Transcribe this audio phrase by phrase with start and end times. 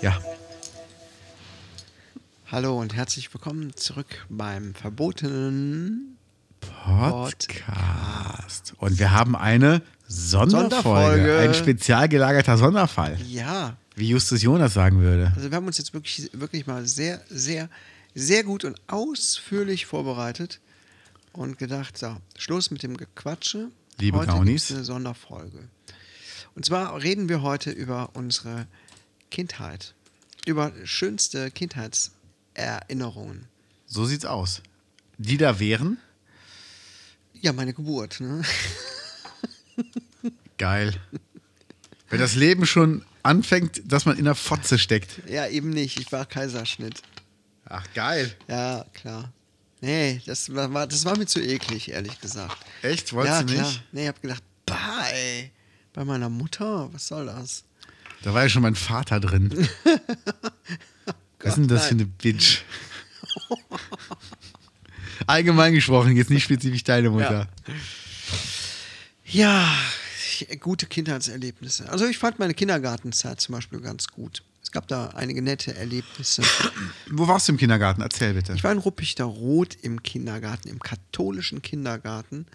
[0.00, 0.20] Ja,
[2.46, 6.19] Hallo und herzlich willkommen zurück beim verbotenen
[6.84, 8.74] Podcast.
[8.78, 11.38] Und wir haben eine Sonderfolge, Sonderfolge.
[11.38, 15.32] ein spezial gelagerter Sonderfall, Ja, wie Justus Jonas sagen würde.
[15.36, 17.68] also wir haben uns jetzt wirklich, wirklich mal sehr, sehr,
[18.14, 20.60] sehr gut und ausführlich vorbereitet
[21.32, 23.68] und gedacht, so, Schluss mit dem Gequatsche.
[23.98, 24.70] Liebe heute Gaunis.
[24.72, 25.68] eine Sonderfolge.
[26.54, 28.66] Und zwar reden wir heute über unsere
[29.30, 29.94] Kindheit,
[30.46, 33.46] über schönste Kindheitserinnerungen.
[33.86, 34.62] So sieht's aus.
[35.18, 35.98] Die da wären,
[37.40, 38.42] Ja, meine Geburt, ne?
[40.58, 40.94] geil.
[42.10, 45.22] Wenn das Leben schon anfängt, dass man in der Fotze steckt.
[45.28, 45.98] Ja, eben nicht.
[45.98, 47.02] Ich war Kaiserschnitt.
[47.66, 48.34] Ach, geil.
[48.48, 49.32] Ja, klar.
[49.80, 52.58] Nee, das war, das war mir zu eklig, ehrlich gesagt.
[52.82, 53.12] Echt?
[53.14, 53.66] Wolltest ja, du klar.
[53.66, 53.82] nicht?
[53.92, 55.50] Nee, ich hab gedacht, bah, ey,
[55.94, 57.64] bei meiner Mutter, was soll das?
[58.22, 59.50] Da war ja schon mein Vater drin.
[61.42, 62.64] Was ist denn das für eine Bitch?
[65.26, 67.48] Allgemein gesprochen, jetzt nicht spezifisch deine Mutter.
[69.24, 69.72] Ja,
[70.60, 71.88] gute Kindheitserlebnisse.
[71.88, 74.42] Also ich fand meine Kindergartenzeit zum Beispiel ganz gut.
[74.62, 76.42] Es gab da einige nette Erlebnisse.
[77.10, 78.02] Wo warst du im Kindergarten?
[78.02, 78.52] Erzähl bitte.
[78.52, 82.46] Ich war in Ruppichter Rot im Kindergarten, im katholischen Kindergarten.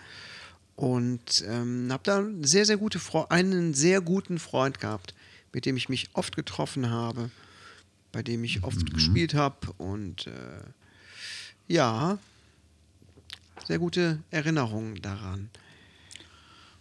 [0.76, 5.14] Und ähm, habe da einen sehr, sehr gute Fre einen sehr guten Freund gehabt,
[5.54, 7.32] mit dem ich mich oft getroffen habe,
[8.12, 9.74] bei dem ich oft gespielt habe.
[9.78, 10.32] Und äh,
[11.68, 12.18] ja,
[13.68, 15.50] sehr gute Erinnerungen daran.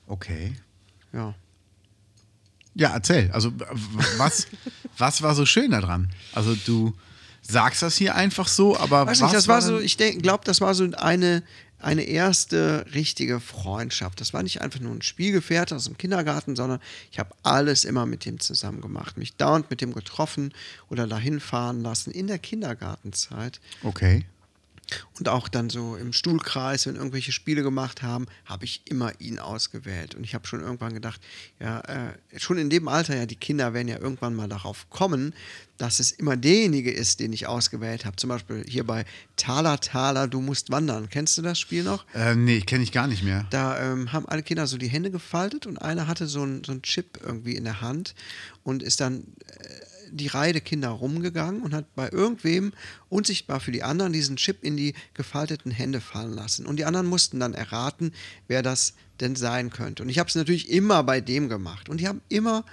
[0.06, 0.54] Okay.
[1.12, 1.34] Ja.
[2.74, 3.30] Ja, erzähl.
[3.32, 3.52] Also,
[4.18, 4.46] was,
[4.98, 6.10] was war so schön daran?
[6.32, 6.92] Also, du
[7.42, 10.44] sagst das hier einfach so, aber Weiß was nicht, das war so, denn- ich glaube,
[10.44, 11.42] das war so eine,
[11.78, 14.20] eine erste richtige Freundschaft.
[14.20, 16.80] Das war nicht einfach nur ein Spielgefährte aus dem Kindergarten, sondern
[17.12, 19.18] ich habe alles immer mit dem zusammen gemacht.
[19.18, 20.52] Mich dauernd mit dem getroffen
[20.88, 23.60] oder dahin fahren lassen in der Kindergartenzeit.
[23.82, 24.24] Okay.
[25.18, 29.38] Und auch dann so im Stuhlkreis, wenn irgendwelche Spiele gemacht haben, habe ich immer ihn
[29.38, 30.14] ausgewählt.
[30.14, 31.20] Und ich habe schon irgendwann gedacht,
[31.60, 35.34] ja, äh, schon in dem Alter, ja, die Kinder werden ja irgendwann mal darauf kommen,
[35.78, 38.16] dass es immer derjenige ist, den ich ausgewählt habe.
[38.16, 39.04] Zum Beispiel hier bei
[39.36, 41.08] Taler, Taler, du musst wandern.
[41.10, 42.04] Kennst du das Spiel noch?
[42.14, 43.46] Äh, nee, kenne ich gar nicht mehr.
[43.50, 46.74] Da ähm, haben alle Kinder so die Hände gefaltet und einer hatte so einen so
[46.78, 48.14] Chip irgendwie in der Hand
[48.62, 49.83] und ist dann äh,
[50.16, 52.72] die Reihe der Kinder rumgegangen und hat bei irgendwem
[53.08, 56.66] unsichtbar für die anderen diesen Chip in die gefalteten Hände fallen lassen.
[56.66, 58.12] Und die anderen mussten dann erraten,
[58.46, 60.02] wer das denn sein könnte.
[60.02, 61.88] Und ich habe es natürlich immer bei dem gemacht.
[61.88, 62.64] Und die haben immer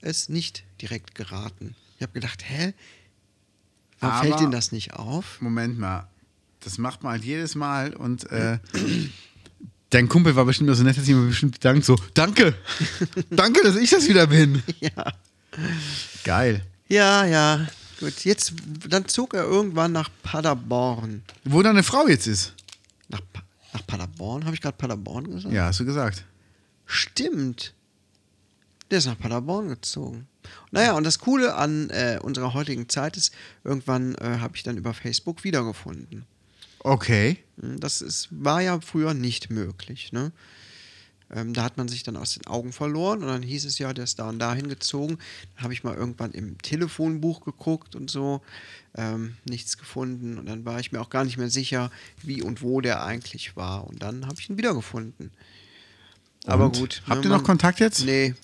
[0.00, 1.74] es nicht direkt geraten.
[1.96, 2.74] Ich habe gedacht, hä?
[4.00, 5.40] Warum Aber- fällt ihnen das nicht auf?
[5.40, 6.08] Moment mal.
[6.60, 8.58] Das macht man halt jedes Mal und äh,
[9.90, 11.84] dein Kumpel war bestimmt so nett, dass ich mir bestimmt bedankt.
[11.84, 12.54] So, danke.
[13.30, 14.62] danke, dass ich das wieder bin.
[14.80, 15.12] Ja.
[16.24, 16.64] Geil.
[16.88, 17.66] Ja, ja.
[18.00, 18.52] Gut, jetzt,
[18.88, 21.22] dann zog er irgendwann nach Paderborn.
[21.44, 22.52] Wo deine Frau jetzt ist.
[23.08, 24.44] Nach, Pa- nach Paderborn?
[24.44, 25.54] Habe ich gerade Paderborn gesagt?
[25.54, 26.24] Ja, hast du gesagt.
[26.86, 27.72] Stimmt.
[28.90, 30.26] Der ist nach Paderborn gezogen.
[30.72, 34.76] Naja, und das Coole an äh, unserer heutigen Zeit ist, irgendwann äh, habe ich dann
[34.76, 36.26] über Facebook wiedergefunden.
[36.80, 37.38] Okay.
[37.60, 40.12] Hm, Das ist, war ja früher nicht möglich.
[40.12, 40.32] Ne?
[41.30, 43.92] Ähm, da hat man sich dann aus den Augen verloren und dann hieß es ja,
[43.92, 45.18] der ist da und dahin gezogen.
[45.54, 48.42] Dann habe ich mal irgendwann im Telefonbuch geguckt und so,
[48.94, 50.38] ähm, nichts gefunden.
[50.38, 51.90] Und dann war ich mir auch gar nicht mehr sicher,
[52.22, 53.86] wie und wo der eigentlich war.
[53.86, 55.30] Und dann habe ich ihn wiedergefunden.
[56.46, 56.78] Aber Und?
[56.78, 57.02] gut.
[57.06, 58.04] Habt ne, ihr noch man- Kontakt jetzt?
[58.04, 58.34] Nee,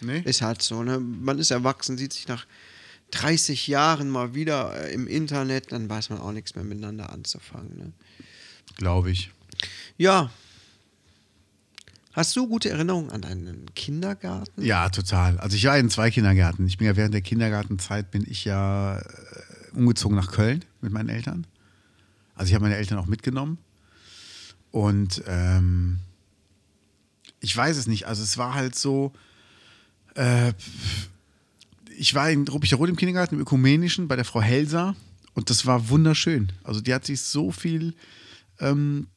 [0.00, 0.20] Nee?
[0.20, 0.82] ist halt so.
[0.84, 1.00] Ne?
[1.00, 2.46] Man ist erwachsen, sieht sich nach
[3.10, 7.76] 30 Jahren mal wieder äh, im Internet, dann weiß man auch nichts mehr miteinander anzufangen.
[7.76, 7.92] Ne?
[8.76, 9.30] Glaube ich.
[9.96, 10.30] Ja.
[12.12, 14.62] Hast du gute Erinnerungen an deinen Kindergarten?
[14.62, 15.38] Ja, total.
[15.38, 16.66] Also ich war in zwei Kindergärten.
[16.66, 19.04] Ich bin ja während der Kindergartenzeit bin ich ja äh,
[19.74, 21.46] umgezogen nach Köln mit meinen Eltern.
[22.34, 23.58] Also ich habe meine Eltern auch mitgenommen.
[24.70, 25.98] Und ähm,
[27.40, 28.06] ich weiß es nicht.
[28.06, 29.12] Also es war halt so,
[30.14, 30.52] äh,
[31.96, 34.96] ich war in Ruppichter-Rot im Kindergarten, im Ökumenischen, bei der Frau Helser.
[35.34, 36.52] Und das war wunderschön.
[36.64, 37.94] Also die hat sich so viel,
[38.60, 39.08] ähm,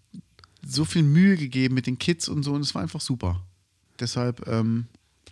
[0.65, 2.53] so viel Mühe gegeben mit den Kids und so.
[2.53, 3.41] Und es war einfach super.
[3.99, 4.87] Deshalb, ähm,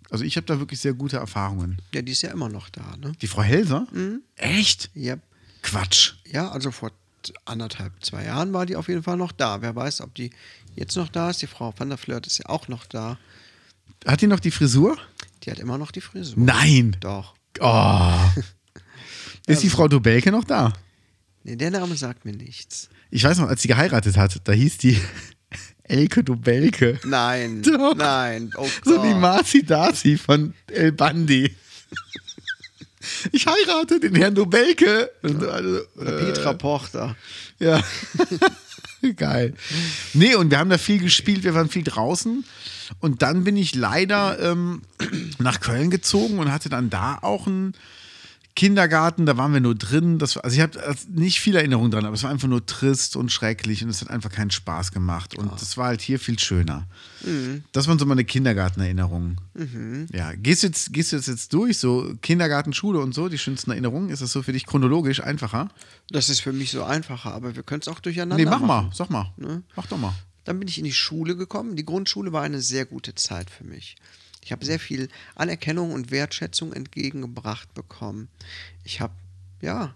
[0.10, 1.82] also ich habe da wirklich sehr gute Erfahrungen.
[1.94, 3.14] Ja, die ist ja immer noch da, ne?
[3.22, 3.88] Die Frau Helser?
[4.36, 4.90] Echt?
[4.94, 5.18] Ja,
[5.62, 6.14] Quatsch.
[6.26, 6.92] ja also vor
[7.46, 9.62] anderthalb, zwei Jahren war die auf jeden Fall noch da.
[9.62, 10.32] Wer weiß, ob die
[10.76, 11.42] jetzt noch da ist.
[11.42, 13.18] Die Frau van der Flirt ist ja auch noch da.
[14.06, 14.98] Hat die noch die Frisur?
[15.44, 16.36] Die hat immer noch die Frisur.
[16.38, 16.96] Nein.
[17.02, 17.36] Doch.
[17.60, 18.14] Oh.
[19.48, 20.74] Ist die Frau Dobelke noch da?
[21.44, 22.90] Nee, der Name sagt mir nichts.
[23.12, 25.00] Ich weiß noch, als sie geheiratet hat, da hieß die
[25.84, 27.00] Elke Dobelke.
[27.04, 27.62] Nein.
[27.64, 27.96] Doch.
[27.96, 28.52] Nein.
[28.56, 28.70] Oh.
[28.86, 31.56] So wie Marci Darcy von El Bandi.
[33.32, 35.10] Ich heirate den Herrn Dobelke.
[35.24, 37.16] Also, Oder äh, Petra Porter.
[37.58, 37.82] Ja.
[39.16, 39.54] Geil.
[40.14, 42.44] Nee, und wir haben da viel gespielt, wir waren viel draußen.
[43.00, 44.82] Und dann bin ich leider ähm,
[45.40, 47.74] nach Köln gezogen und hatte dann da auch einen
[48.60, 50.20] Kindergarten, da waren wir nur drin.
[50.20, 50.78] Das war, also ich habe
[51.08, 54.10] nicht viel Erinnerung dran, aber es war einfach nur trist und schrecklich und es hat
[54.10, 55.38] einfach keinen Spaß gemacht.
[55.38, 56.86] Und das war halt hier viel schöner.
[57.72, 59.40] Das waren so meine Kindergartenerinnerungen.
[60.12, 63.38] Ja, gehst du jetzt, gehst du das jetzt durch, so Kindergarten, Schule und so, die
[63.38, 64.10] schönsten Erinnerungen?
[64.10, 65.70] Ist das so für dich chronologisch einfacher?
[66.10, 68.68] Das ist für mich so einfacher, aber wir können es auch durcheinander Nee, mach machen.
[68.68, 69.34] mal, sag mal.
[69.78, 70.14] Mach doch mal.
[70.44, 71.78] Dann bin ich in die Schule gekommen.
[71.78, 73.96] Die Grundschule war eine sehr gute Zeit für mich.
[74.50, 78.30] Ich habe sehr viel Anerkennung und Wertschätzung entgegengebracht bekommen.
[78.84, 79.14] Ich habe,
[79.62, 79.94] ja,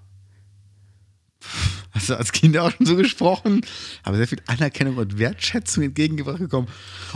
[1.92, 3.62] Hast du als Kind auch schon so gesprochen?
[4.04, 6.68] Aber sehr viel Anerkennung und Wertschätzung entgegengebracht bekommen.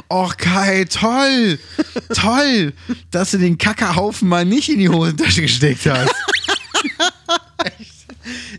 [0.10, 1.60] Och Kai, toll!
[2.16, 2.74] toll!
[3.12, 6.10] Dass du den Kackerhaufen mal nicht in die Hosentasche gesteckt hast.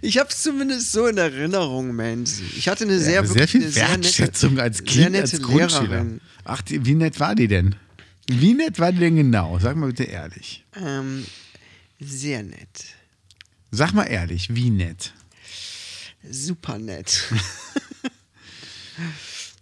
[0.03, 2.45] ich habe es zumindest so in Erinnerung, Menzi.
[2.57, 5.43] Ich hatte eine sehr, wirklich sehr viel sehr nette- Wertschätzung als sehr Kind, nette als
[5.43, 5.89] Grundschüler.
[5.89, 6.21] Lehrerin.
[6.45, 7.75] Ach, wie nett war die denn?
[8.31, 9.59] Wie nett war die denn genau?
[9.59, 10.65] Sag mal bitte ehrlich.
[10.77, 11.25] Ähm,
[11.99, 12.85] sehr nett.
[13.71, 15.15] Sag mal ehrlich, wie nett?
[16.31, 17.25] Super nett.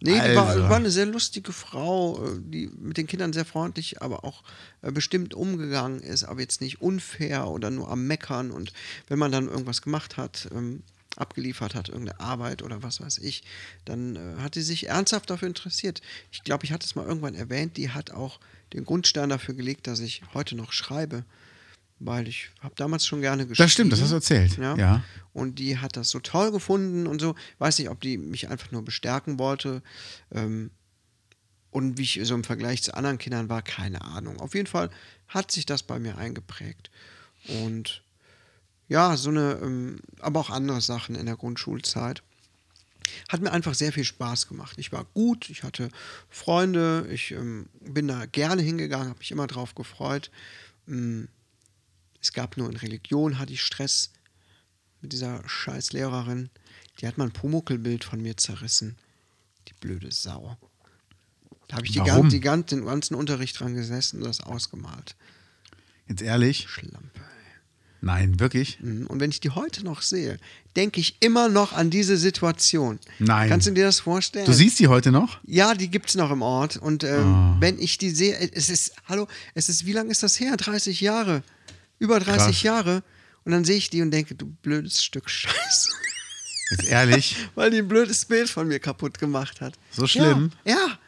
[0.01, 0.63] nee, die war, Also.
[0.65, 4.43] war eine sehr lustige Frau, äh, die mit den Kindern sehr freundlich, aber auch
[4.83, 8.51] äh, bestimmt umgegangen ist, aber jetzt nicht unfair oder nur am Meckern.
[8.51, 8.73] Und
[9.07, 10.83] wenn man dann irgendwas gemacht hat, ähm,
[11.17, 13.43] abgeliefert hat, irgendeine Arbeit oder was weiß ich,
[13.85, 16.03] dann äh, hat sie sich ernsthaft dafür interessiert.
[16.31, 18.41] Ich glaube, ich hatte es mal irgendwann erwähnt, die hat auch
[18.73, 21.25] den Grundstein dafür gelegt, dass ich heute noch schreibe.
[21.99, 23.65] Weil ich habe damals schon gerne geschrieben.
[23.65, 24.59] Das stimmt, das hast du erzählt.
[24.59, 24.77] Ja.
[24.77, 25.05] Ja.
[25.33, 27.35] Und die hat das so toll gefunden und so.
[27.59, 29.83] Weiß nicht, ob die mich einfach nur bestärken wollte.
[30.31, 30.71] Ähm,
[31.71, 34.41] und wie ich so im Vergleich zu anderen Kindern war, keine Ahnung.
[34.41, 34.91] Auf jeden Fall
[35.29, 36.91] hat sich das bei mir eingeprägt.
[37.63, 38.03] Und
[38.89, 42.23] ja, so eine, ähm, aber auch andere Sachen in der Grundschulzeit.
[43.29, 44.77] Hat mir einfach sehr viel Spaß gemacht.
[44.79, 45.91] Ich war gut, ich hatte
[46.29, 50.31] Freunde, ich ähm, bin da gerne hingegangen, habe mich immer drauf gefreut.
[50.89, 51.29] Ähm,
[52.21, 54.11] es gab nur in Religion, hatte ich Stress
[55.01, 56.51] mit dieser scheiß Lehrerin.
[57.01, 58.97] Die hat mal ein Pumuckelbild von mir zerrissen.
[59.69, 60.57] Die blöde Sau.
[61.69, 62.23] Da habe ich die Warum?
[62.23, 65.17] gan die gan den ganzen Unterricht dran gesessen und das ausgemalt.
[66.09, 66.67] Jetzt ehrlich?
[66.69, 67.21] Schlampe.
[68.07, 68.79] Nein, wirklich?
[68.81, 69.07] Mhm.
[69.09, 70.39] Und wenn ich die heute noch sehe,
[70.77, 72.99] denke ich immer noch an diese Situation.
[73.19, 73.49] Nein.
[73.49, 74.47] Kannst du dir das vorstellen?
[74.47, 75.39] Du siehst die heute noch?
[75.45, 76.77] Ja, die gibt es noch im Ort.
[76.77, 77.57] Und ähm, Ah.
[77.61, 80.57] wenn ich die sehe, es ist, hallo, es ist, wie lange ist das her?
[80.57, 81.43] 30 Jahre.
[81.99, 82.63] Über 30 Krass.
[82.63, 83.03] Jahre.
[83.45, 85.91] Und dann sehe ich die und denke, du blödes Stück Scheiße.
[86.71, 87.37] Jetzt ehrlich?
[87.57, 89.75] Weil die ein blödes Bild von mir kaputt gemacht hat.
[89.91, 90.53] So schlimm?
[90.65, 90.99] Ja, ja.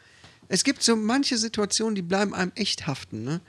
[0.49, 3.23] Es gibt so manche Situationen, die bleiben einem echt haften.
[3.23, 3.39] Ne?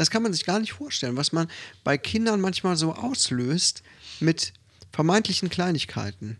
[0.00, 1.46] Das kann man sich gar nicht vorstellen, was man
[1.84, 3.82] bei Kindern manchmal so auslöst
[4.18, 4.54] mit
[4.90, 6.38] vermeintlichen Kleinigkeiten.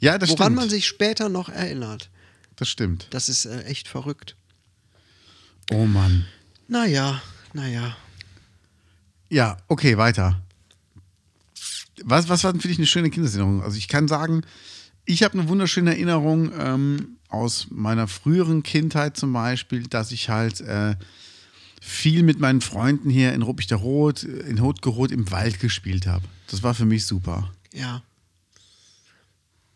[0.00, 0.56] Ja, das woran stimmt.
[0.56, 2.10] man sich später noch erinnert.
[2.56, 3.06] das stimmt.
[3.10, 4.34] Das ist äh, echt verrückt.
[5.70, 6.26] Oh Mann.
[6.66, 7.96] Naja, naja.
[9.28, 10.42] Ja, okay, weiter.
[12.02, 13.62] Was, was war denn für dich eine schöne Kindeserinnerung?
[13.62, 14.42] Also ich kann sagen,
[15.04, 20.60] ich habe eine wunderschöne Erinnerung ähm, aus meiner früheren Kindheit zum Beispiel, dass ich halt
[20.62, 20.96] äh,
[21.88, 26.24] viel mit meinen Freunden hier in Ruppichterrot, in Hotgerot im Wald gespielt habe.
[26.48, 27.50] Das war für mich super.
[27.72, 28.02] Ja.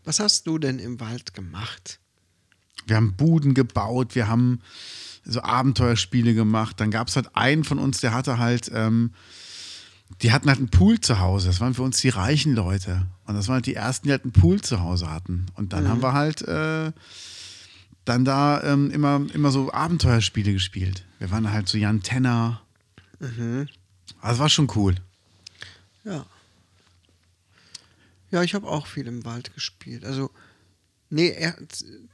[0.05, 2.01] Was hast du denn im Wald gemacht?
[2.87, 4.61] Wir haben Buden gebaut, wir haben
[5.25, 6.81] so Abenteuerspiele gemacht.
[6.81, 9.13] Dann gab es halt einen von uns, der hatte halt, ähm,
[10.21, 11.47] die hatten halt einen Pool zu Hause.
[11.47, 13.07] Das waren für uns die reichen Leute.
[13.25, 15.47] Und das waren halt die ersten, die halt einen Pool zu Hause hatten.
[15.55, 16.93] Und dann haben wir halt äh,
[18.05, 21.05] dann da ähm, immer, immer so Abenteuerspiele gespielt.
[21.19, 22.63] Wir waren halt so Jan Tenner.
[24.21, 24.97] Also das war schon cool.
[26.05, 26.27] Ja.
[28.31, 30.05] Ja, ich habe auch viel im Wald gespielt.
[30.05, 30.31] Also,
[31.11, 31.57] nee, er,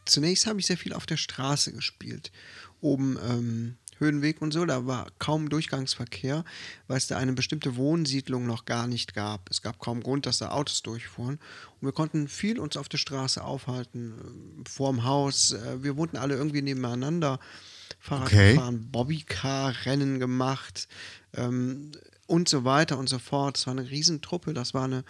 [0.05, 2.33] zunächst habe ich sehr viel auf der Straße gespielt.
[2.81, 6.45] Oben ähm, Höhenweg und so, da war kaum Durchgangsverkehr,
[6.87, 9.51] weil es da eine bestimmte Wohnsiedlung noch gar nicht gab.
[9.51, 11.39] Es gab kaum Grund, dass da Autos durchfuhren.
[11.81, 15.53] Und wir konnten viel uns auf der Straße aufhalten, äh, vorm Haus.
[15.53, 17.41] Äh, wir wohnten alle irgendwie nebeneinander.
[18.01, 18.55] Fahrrad Okay.
[18.55, 20.89] gefahren, Bobbycar-Rennen gemacht
[21.35, 21.93] ähm,
[22.27, 23.59] und so weiter und so fort.
[23.59, 25.05] Es war eine Riesentruppe, das war eine,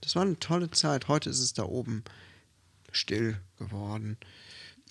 [0.00, 1.08] das war eine tolle Zeit.
[1.08, 2.04] Heute ist es da oben
[2.92, 4.16] still geworden.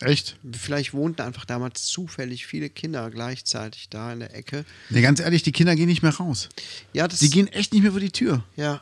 [0.01, 0.38] Echt?
[0.53, 4.63] Vielleicht wohnten einfach damals zufällig viele Kinder gleichzeitig da in der Ecke.
[4.89, 6.48] Nee, ganz ehrlich, die Kinder gehen nicht mehr raus.
[6.94, 8.44] Ja, das Die gehen echt nicht mehr vor die Tür.
[8.56, 8.82] ja.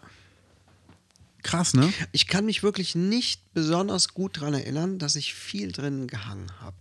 [1.43, 1.93] Krass, ne?
[2.12, 6.75] Ich kann mich wirklich nicht besonders gut daran erinnern, dass ich viel drin gehangen habe.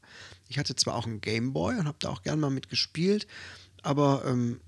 [0.48, 3.28] Ich hatte zwar auch einen Gameboy und habe da auch gern mal mitgespielt,
[3.82, 4.60] aber ähm,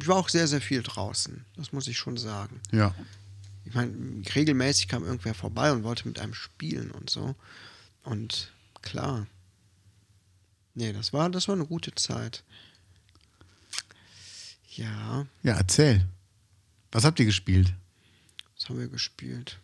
[0.00, 1.44] ich war auch sehr, sehr viel draußen.
[1.56, 2.60] Das muss ich schon sagen.
[2.72, 2.92] Ja.
[3.66, 3.92] Ich meine,
[4.34, 7.36] regelmäßig kam irgendwer vorbei und wollte mit einem spielen und so.
[8.02, 8.50] Und
[8.90, 9.26] klar.
[10.74, 12.44] Nee, das war, das war eine gute Zeit.
[14.76, 16.06] Ja, Ja, erzähl.
[16.92, 17.74] Was habt ihr gespielt?
[18.56, 19.60] was haben wir gespielt?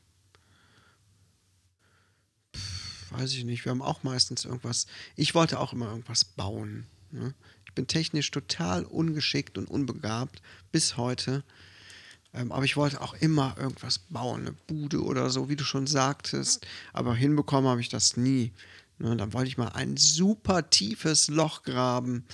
[2.54, 3.64] Pff, weiß ich nicht.
[3.64, 4.86] Wir haben auch meistens irgendwas.
[5.16, 6.86] Ich wollte auch immer irgendwas bauen.
[7.10, 7.34] Ne?
[7.66, 11.42] Ich bin technisch total ungeschickt und unbegabt bis heute.
[12.32, 15.86] Ähm, aber ich wollte auch immer irgendwas bauen, eine Bude oder so, wie du schon
[15.86, 16.66] sagtest.
[16.92, 18.52] Aber hinbekommen habe ich das nie.
[18.98, 22.24] Ne, dann wollte ich mal ein super tiefes Loch graben.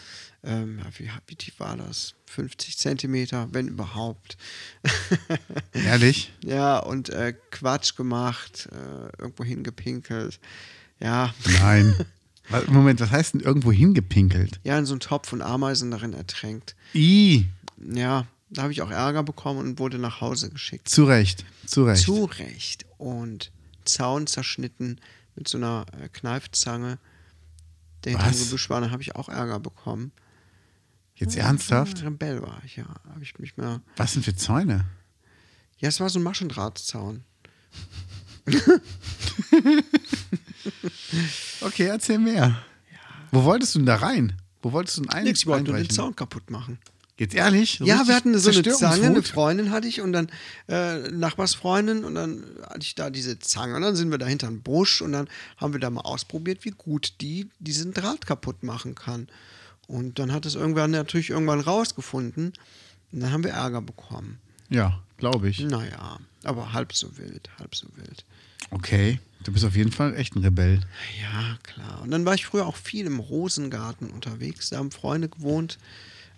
[0.44, 2.14] Ähm, wie, wie tief war das?
[2.26, 4.36] 50 Zentimeter, wenn überhaupt.
[5.72, 6.32] Ehrlich?
[6.44, 10.38] Ja, und äh, Quatsch gemacht, äh, irgendwo hingepinkelt.
[11.00, 11.94] Ja, Nein.
[12.66, 14.60] Moment, was heißt denn irgendwo hingepinkelt?
[14.64, 16.74] ja, in so einen Topf und Ameisen darin ertränkt.
[16.94, 17.46] I,
[17.78, 20.88] Ja, da habe ich auch Ärger bekommen und wurde nach Hause geschickt.
[20.88, 22.02] zu Recht, zu Recht.
[22.02, 22.86] Zu Recht.
[22.98, 23.52] Und
[23.84, 25.00] Zaun zerschnitten
[25.40, 26.98] mit so einer äh, Kneifzange.
[28.04, 28.44] Der hinter dem Was?
[28.44, 30.12] Gebüsch war, da habe ich auch Ärger bekommen.
[31.16, 32.02] Jetzt ernsthaft?
[32.02, 32.86] Rebell war ich, ja.
[33.08, 33.80] Habe ich mich mal.
[33.96, 34.86] Was denn für Zäune?
[35.78, 37.24] Ja, es war so ein Maschendrahtzaun.
[41.62, 42.62] Okay, erzähl mehr.
[43.30, 44.36] Wo wolltest du denn da rein?
[44.62, 45.90] Wo wolltest du denn ein Nix, ich wollte nur den?
[45.90, 46.78] Zaun kaputt machen.
[47.20, 47.76] Jetzt ehrlich?
[47.78, 49.22] So Ja, wir hatten so eine Zange, eine?
[49.22, 50.30] Freundin hatte ich und dann
[50.68, 54.46] äh, Nachbarsfreundin und dann hatte ich da diese Zange und dann sind wir da hinter
[54.46, 58.62] einen Busch und dann haben wir da mal ausprobiert, wie gut die diesen Draht kaputt
[58.62, 59.28] machen kann.
[59.86, 62.54] Und dann hat es irgendwann natürlich irgendwann rausgefunden
[63.12, 64.38] und dann haben wir Ärger bekommen.
[64.70, 65.60] Ja, glaube ich.
[65.60, 68.24] Naja, aber halb so wild, halb so wild.
[68.70, 70.80] Okay, du bist auf jeden Fall echt ein Rebell.
[71.20, 72.00] Ja, klar.
[72.00, 74.70] Und dann war ich früher auch viel im Rosengarten unterwegs.
[74.70, 75.76] Da haben Freunde gewohnt.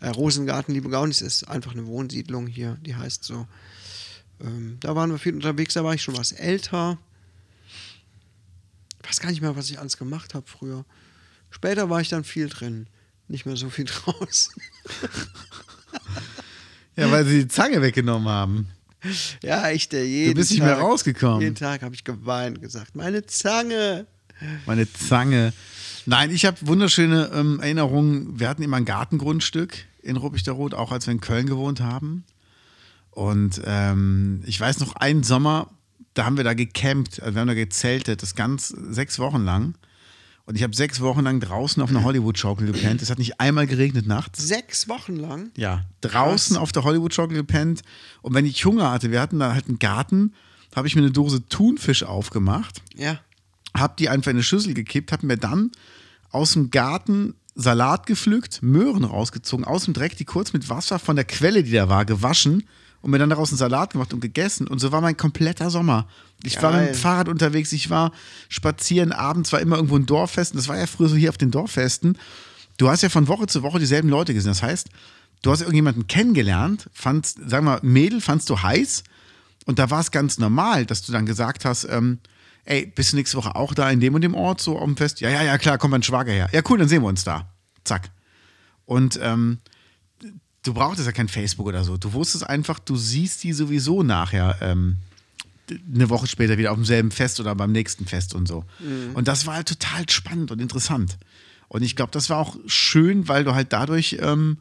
[0.02, 3.46] Äh, Rosengarten, liebe Gaunis, ist einfach eine Wohnsiedlung hier, die heißt so.
[4.40, 6.98] Ähm, da waren wir viel unterwegs, da war ich schon was älter.
[9.00, 10.84] Ich weiß gar nicht mehr, was ich alles gemacht habe früher.
[11.50, 12.88] Später war ich dann viel drin,
[13.28, 14.54] nicht mehr so viel draußen.
[16.96, 18.68] Ja, weil sie die Zange weggenommen haben.
[19.40, 21.42] ja, echt, der jeden Du bist nicht Tag, mehr rausgekommen.
[21.42, 24.06] Jeden Tag habe ich geweint, gesagt, meine Zange.
[24.66, 25.52] Meine Zange.
[26.06, 28.40] Nein, ich habe wunderschöne ähm, Erinnerungen.
[28.40, 32.24] Wir hatten immer ein Gartengrundstück in Ruppichterroth, auch als wir in Köln gewohnt haben.
[33.10, 35.70] Und ähm, ich weiß noch, einen Sommer,
[36.14, 39.74] da haben wir da gecampt, also wir haben da gezeltet, das ganz sechs Wochen lang.
[40.44, 43.00] Und ich habe sechs Wochen lang draußen auf einer Hollywood-Schaukel gepennt.
[43.02, 44.46] Es hat nicht einmal geregnet nachts.
[44.46, 45.50] Sechs Wochen lang.
[45.56, 47.82] Ja, draußen auf der Hollywood-Schaukel gepennt.
[48.22, 50.34] Und wenn ich Hunger hatte, wir hatten da halt einen Garten,
[50.74, 53.20] habe ich mir eine Dose Thunfisch aufgemacht Ja.
[53.76, 55.70] hab die einfach in eine Schüssel gekippt, hab mir dann
[56.30, 61.16] aus dem Garten Salat gepflückt, Möhren rausgezogen, aus dem Dreck, die kurz mit Wasser von
[61.16, 62.64] der Quelle, die da war, gewaschen
[63.02, 64.66] und mir dann daraus einen Salat gemacht und gegessen.
[64.66, 66.06] Und so war mein kompletter Sommer.
[66.44, 66.92] Ich war mit Geil.
[66.92, 68.12] dem Fahrrad unterwegs, ich war
[68.48, 70.52] spazieren, abends war immer irgendwo ein Dorffest.
[70.52, 72.16] Und das war ja früher so hier auf den Dorffesten.
[72.78, 74.50] Du hast ja von Woche zu Woche dieselben Leute gesehen.
[74.50, 74.88] Das heißt,
[75.42, 79.02] du hast irgendjemanden kennengelernt, fandst, sagen wir, Mädel fandst du heiß
[79.66, 82.18] und da war es ganz normal, dass du dann gesagt hast, ähm,
[82.64, 84.96] ey, bist du nächste Woche auch da in dem und dem Ort, so auf dem
[84.96, 85.20] Fest?
[85.20, 86.48] Ja, ja, ja, klar, kommt mein Schwager her.
[86.52, 87.52] Ja, cool, dann sehen wir uns da.
[87.84, 88.10] Zack.
[88.84, 89.58] Und ähm,
[90.62, 91.96] du brauchtest ja kein Facebook oder so.
[91.96, 94.98] Du wusstest einfach, du siehst die sowieso nachher ähm,
[95.92, 98.64] eine Woche später wieder auf demselben Fest oder beim nächsten Fest und so.
[99.14, 101.18] Und das war halt total spannend und interessant.
[101.68, 104.58] Und ich glaube, das war auch schön, weil du halt dadurch ähm,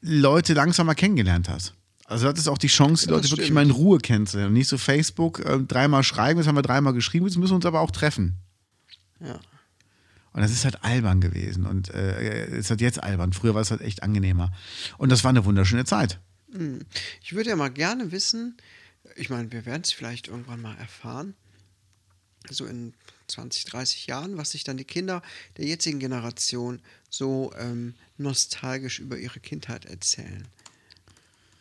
[0.00, 1.74] Leute langsamer kennengelernt hast.
[2.12, 3.54] Also du hattest auch die Chance, die Leute das wirklich stimmt.
[3.54, 4.52] mal in Ruhe kennenzulernen.
[4.52, 7.66] Nicht so Facebook, äh, dreimal schreiben, jetzt haben wir dreimal geschrieben, jetzt müssen wir uns
[7.66, 8.36] aber auch treffen.
[9.20, 9.40] Ja.
[10.32, 11.66] Und das ist halt albern gewesen.
[11.66, 13.32] Und äh, es ist halt jetzt albern.
[13.32, 14.52] Früher war es halt echt angenehmer.
[14.98, 16.20] Und das war eine wunderschöne Zeit.
[17.22, 18.56] Ich würde ja mal gerne wissen,
[19.16, 21.34] ich meine, wir werden es vielleicht irgendwann mal erfahren,
[22.50, 22.92] so in
[23.28, 25.22] 20, 30 Jahren, was sich dann die Kinder
[25.56, 30.46] der jetzigen Generation so ähm, nostalgisch über ihre Kindheit erzählen.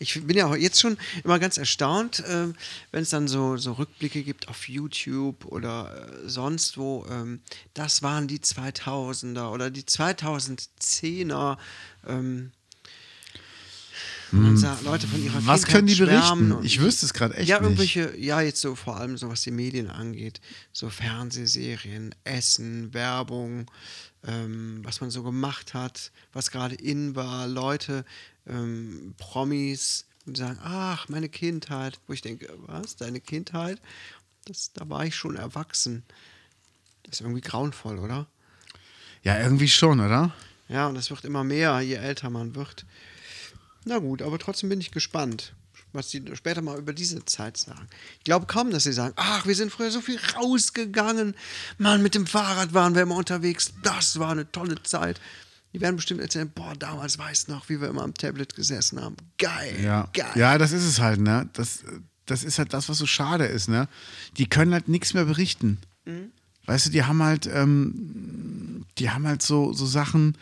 [0.01, 2.55] Ich bin ja auch jetzt schon immer ganz erstaunt, ähm,
[2.91, 7.05] wenn es dann so, so Rückblicke gibt auf YouTube oder äh, sonst wo.
[7.08, 7.41] Ähm,
[7.75, 11.58] das waren die 2000er oder die 2010er.
[12.08, 12.51] Ähm,
[14.31, 15.45] Und dann sagen Leute von ihrer.
[15.45, 16.57] Was Kindheit können die berichten?
[16.63, 17.63] Ich wüsste es gerade echt ja, nicht.
[17.63, 20.39] irgendwelche, ja, jetzt so vor allem so, was die Medien angeht.
[20.71, 23.69] So Fernsehserien, Essen, Werbung,
[24.25, 28.05] ähm, was man so gemacht hat, was gerade in war, Leute,
[28.47, 32.00] ähm, Promis, und sagen, ach, meine Kindheit.
[32.07, 33.81] Wo ich denke, was, deine Kindheit?
[34.45, 36.03] Das, da war ich schon erwachsen.
[37.03, 38.27] Das ist irgendwie grauenvoll, oder?
[39.23, 40.33] Ja, irgendwie schon, oder?
[40.67, 42.85] Ja, und das wird immer mehr, je älter man wird.
[43.85, 45.53] Na gut, aber trotzdem bin ich gespannt,
[45.93, 47.88] was die später mal über diese Zeit sagen.
[48.19, 51.35] Ich glaube kaum, dass sie sagen, ach, wir sind früher so viel rausgegangen.
[51.77, 53.73] Mann, mit dem Fahrrad waren wir immer unterwegs.
[53.83, 55.19] Das war eine tolle Zeit.
[55.73, 59.01] Die werden bestimmt erzählen, boah, damals weißt du noch, wie wir immer am Tablet gesessen
[59.01, 59.15] haben.
[59.38, 60.09] Geil, Ja.
[60.13, 60.31] geil.
[60.35, 61.50] ja, das ist es halt, ne?
[61.53, 61.79] Das,
[62.25, 63.88] das ist halt das, was so schade ist, ne?
[64.38, 65.77] Die können halt nichts mehr berichten.
[66.65, 70.38] Weißt du, die haben halt, ähm, die haben halt so, so Sachen,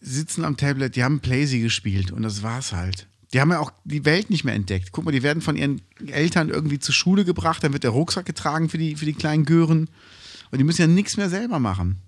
[0.00, 3.06] sitzen am Tablet, die haben Playsee gespielt und das war's halt.
[3.32, 4.92] Die haben ja auch die Welt nicht mehr entdeckt.
[4.92, 8.24] Guck mal, die werden von ihren Eltern irgendwie zur Schule gebracht, dann wird der Rucksack
[8.24, 9.90] getragen für die, für die kleinen Gören.
[10.50, 11.98] Und die müssen ja nichts mehr selber machen.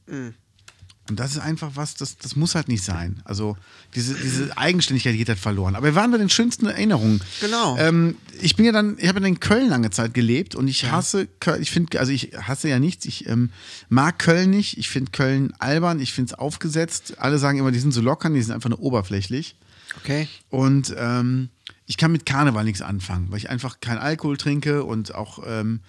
[1.09, 3.21] Und das ist einfach was, das, das muss halt nicht sein.
[3.25, 3.57] Also
[3.97, 5.75] diese, diese Eigenständigkeit geht halt verloren.
[5.75, 7.21] Aber wir waren bei den schönsten Erinnerungen.
[7.40, 7.76] Genau.
[7.78, 10.90] Ähm, ich bin ja dann, ich habe ja in Köln lange Zeit gelebt und ich
[10.90, 13.50] hasse Köln, ich finde, also ich hasse ja nichts, ich ähm,
[13.88, 17.14] mag Köln nicht, ich finde Köln albern, ich finde es aufgesetzt.
[17.19, 19.57] Alle sagen immer, die sind so lockern, die sind einfach nur oberflächlich.
[20.00, 20.28] Okay.
[20.49, 21.49] Und ähm,
[21.87, 25.80] ich kann mit Karneval nichts anfangen, weil ich einfach keinen Alkohol trinke und auch ähm,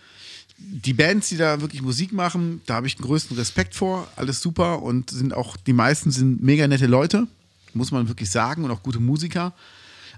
[0.69, 4.07] die Bands, die da wirklich Musik machen, da habe ich den größten Respekt vor.
[4.15, 7.27] Alles super und sind auch, die meisten sind mega nette Leute,
[7.73, 9.53] muss man wirklich sagen, und auch gute Musiker.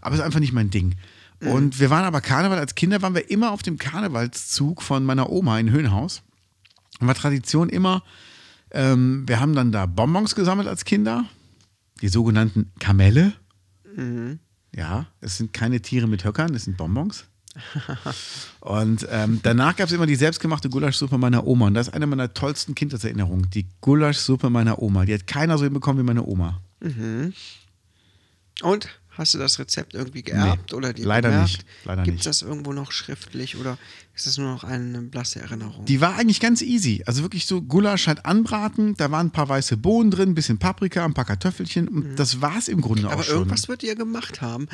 [0.02, 0.96] Aber es ist einfach nicht mein Ding.
[1.40, 5.30] Und wir waren aber Karneval, als Kinder waren wir immer auf dem Karnevalszug von meiner
[5.30, 6.22] Oma in Höhenhaus.
[7.00, 8.04] Und war Tradition immer,
[8.72, 11.26] ähm, wir haben dann da Bonbons gesammelt als Kinder,
[12.02, 13.34] die sogenannten Kamelle.
[14.76, 17.26] Ja, es sind keine Tiere mit Höckern, es sind Bonbons.
[18.62, 21.68] Und ähm, danach gab es immer die selbstgemachte Gulaschsuppe meiner Oma.
[21.68, 23.50] Und das ist eine meiner tollsten Kindheitserinnerungen.
[23.52, 25.06] Die Gulaschsuppe meiner Oma.
[25.06, 26.62] Die hat keiner so hinbekommen wie meine Oma.
[28.62, 31.50] Und hast du das Rezept irgendwie geerbt Nee, oder dir leider gemerkt?
[31.52, 33.78] nicht, leider Gibt es das irgendwo noch schriftlich oder
[34.16, 35.86] ist das nur noch eine blasse Erinnerung?
[35.86, 37.04] Die war eigentlich ganz easy.
[37.06, 38.96] Also wirklich so Gulasch halt anbraten.
[38.96, 41.88] Da waren ein paar weiße Bohnen drin, ein bisschen Paprika, ein paar Kartoffelchen.
[41.88, 43.08] Und das war es im Grunde Mhm.
[43.10, 43.36] Aber auch schon.
[43.36, 44.68] irgendwas wird ihr gemacht haben.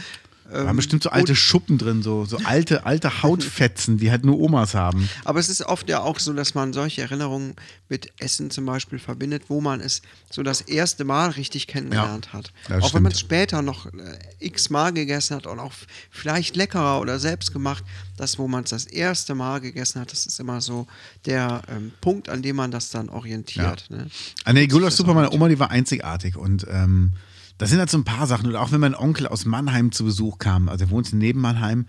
[0.51, 4.25] Da waren Ähm, bestimmt so alte Schuppen drin, so, so alte, alte Hautfetzen, die halt
[4.25, 5.07] nur Omas haben.
[5.25, 7.55] Aber es ist oft ja auch so, dass man solche Erinnerungen
[7.88, 12.33] mit Essen zum Beispiel verbindet, wo man es so das erste Mal richtig kennengelernt Ja,
[12.33, 12.51] hat.
[12.81, 13.13] auch wenn man stimmt.
[13.13, 13.91] es später noch äh,
[14.39, 15.73] x-mal gegessen hat und auch
[16.12, 17.83] vielleicht leckerer oder selbst gemacht,
[18.17, 20.88] das, wo man es das erste Mal gegessen hat, das ist immer so
[21.25, 23.85] der ähm, Punkt, an dem man das dann orientiert.
[23.89, 24.07] Ne?
[24.45, 25.31] Ah, nee, die Das Gulaschsuppe meiner.
[25.33, 26.35] Oma, die war einzigartig.
[26.38, 27.13] Und ähm,
[27.60, 28.48] das sind halt so ein paar Sachen.
[28.48, 31.86] Oder auch wenn mein Onkel aus Mannheim zu Besuch kam, also er wohnt neben Mannheim.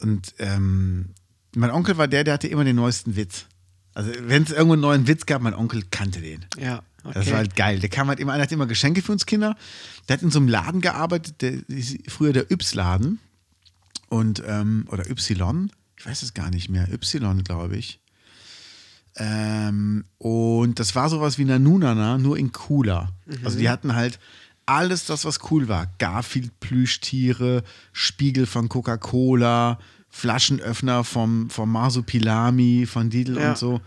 [0.00, 1.10] Und ähm,
[1.54, 3.46] mein Onkel war der, der hatte immer den neuesten Witz.
[3.94, 6.46] Also wenn es irgendwo einen neuen Witz gab, mein Onkel kannte den.
[6.56, 7.14] Ja, okay.
[7.14, 7.80] Das war halt geil.
[7.80, 9.56] Der kam halt immer, einer hat immer Geschenke für uns Kinder.
[10.08, 11.54] Der hat in so einem Laden gearbeitet, der
[12.06, 13.18] früher der Yps-Laden.
[14.08, 17.98] Und, ähm, oder Y, ich weiß es gar nicht mehr, Y, glaube ich.
[19.16, 23.10] Ähm, und das war sowas wie Nanunana, nur in cooler.
[23.42, 24.20] Also die hatten halt
[24.66, 25.86] alles das, was cool war.
[25.98, 29.78] Garfield-Plüschtiere, Spiegel von Coca-Cola,
[30.10, 33.50] Flaschenöffner vom, vom Marsupilami, von Lidl Ja.
[33.50, 33.80] und so.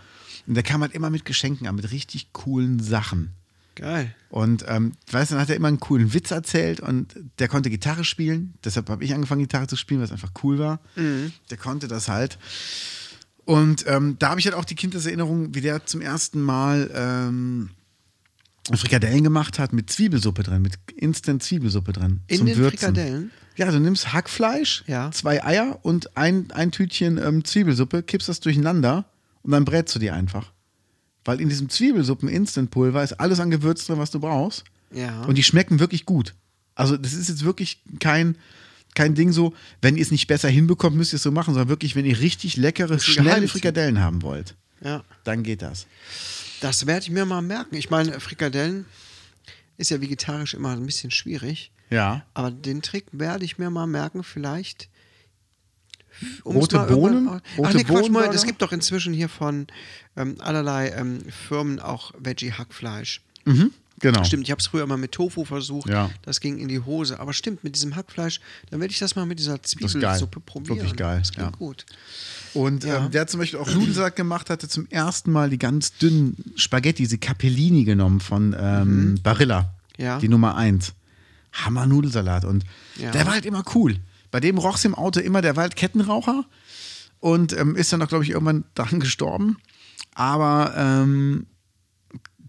[0.48, 3.32] Und der kam halt immer mit Geschenken an, mit richtig coolen Sachen.
[3.76, 4.13] Geil.
[4.30, 7.70] Und ähm, weißt du, dann hat er immer einen coolen Witz erzählt und der konnte
[7.70, 8.54] Gitarre spielen.
[8.63, 10.80] Deshalb habe ich angefangen, Gitarre zu spielen, weil es einfach cool war.
[11.50, 12.38] Der konnte das halt.
[13.46, 17.70] Und ähm, da habe ich halt auch die Kindheitserinnerung, wie der zum ersten Mal ähm,
[18.77, 22.21] Frikadellen gemacht hat mit Zwiebelsuppe drin, mit Instant Zwiebelsuppe drin.
[22.27, 22.77] In zum den Würzen.
[22.77, 23.32] Frikadellen?
[23.55, 25.12] Ja, du nimmst Hackfleisch, Ja.
[25.12, 29.05] zwei Eier und ein, ein Tütchen ähm, Zwiebelsuppe, kippst das durcheinander
[29.41, 30.51] und dann brätst du die einfach.
[31.25, 34.63] Weil in diesem Zwiebelsuppen-Instant-Pulver ist alles an Gewürz drin, was du brauchst.
[34.93, 35.23] Ja.
[35.23, 36.34] Und die schmecken wirklich gut.
[36.75, 38.38] Also, das ist jetzt wirklich kein,
[38.95, 41.69] kein Ding so, wenn ihr es nicht besser hinbekommt, müsst ihr es so machen, sondern
[41.69, 43.47] wirklich, wenn ihr richtig leckere, schnelle.
[43.47, 45.03] Frikadellen haben wollt, ja.
[45.25, 45.86] dann geht das.
[46.62, 47.76] Das werde ich mir mal merken.
[47.76, 48.86] Ich meine, Frikadellen
[49.78, 51.72] ist ja vegetarisch immer ein bisschen schwierig.
[51.89, 52.26] Ja.
[52.34, 54.89] Aber den Trick werde ich mir mal merken, vielleicht.
[56.45, 57.30] Rote mal Bohnen?
[57.30, 58.34] Ach Rote nee, Quatsch, Bohnenburger?
[58.34, 59.67] es gibt doch inzwischen hier von
[60.17, 63.22] ähm, allerlei ähm, Firmen auch Veggie-Hackfleisch.
[63.45, 64.24] Mhm, genau.
[64.26, 65.89] Stimmt, ich habe es früher mal mit Tofu versucht.
[65.89, 66.10] Ja.
[66.24, 67.19] Das ging in die Hose.
[67.19, 69.63] Aber stimmt, mit diesem Hackfleisch, dann werde ich das mal mit dieser.
[69.63, 70.78] Zwiebelsuppe probieren.
[70.78, 71.58] Wirklich geil, Das klingt ja.
[71.58, 71.86] gut.
[72.54, 73.06] Und Ja.
[73.06, 76.36] ähm, der hat zum Beispiel auch Nudelsalat gemacht, hatte zum ersten Mal die ganz dünnen
[76.56, 79.74] Spaghetti, diese Capellini genommen von ähm, Barilla.
[79.98, 80.18] Ja.
[80.20, 80.94] Die Nummer 1.
[81.54, 82.46] Hammer-Nudelsalat.
[82.46, 82.64] Und
[82.98, 83.12] Ja.
[83.12, 83.98] der war halt immer cool.
[84.32, 86.46] Bei dem roch es im Auto immer, der war halt Kettenraucher
[87.20, 89.58] und ähm, ist dann auch, glaube ich, irgendwann dran gestorben.
[90.16, 91.46] Aber ähm,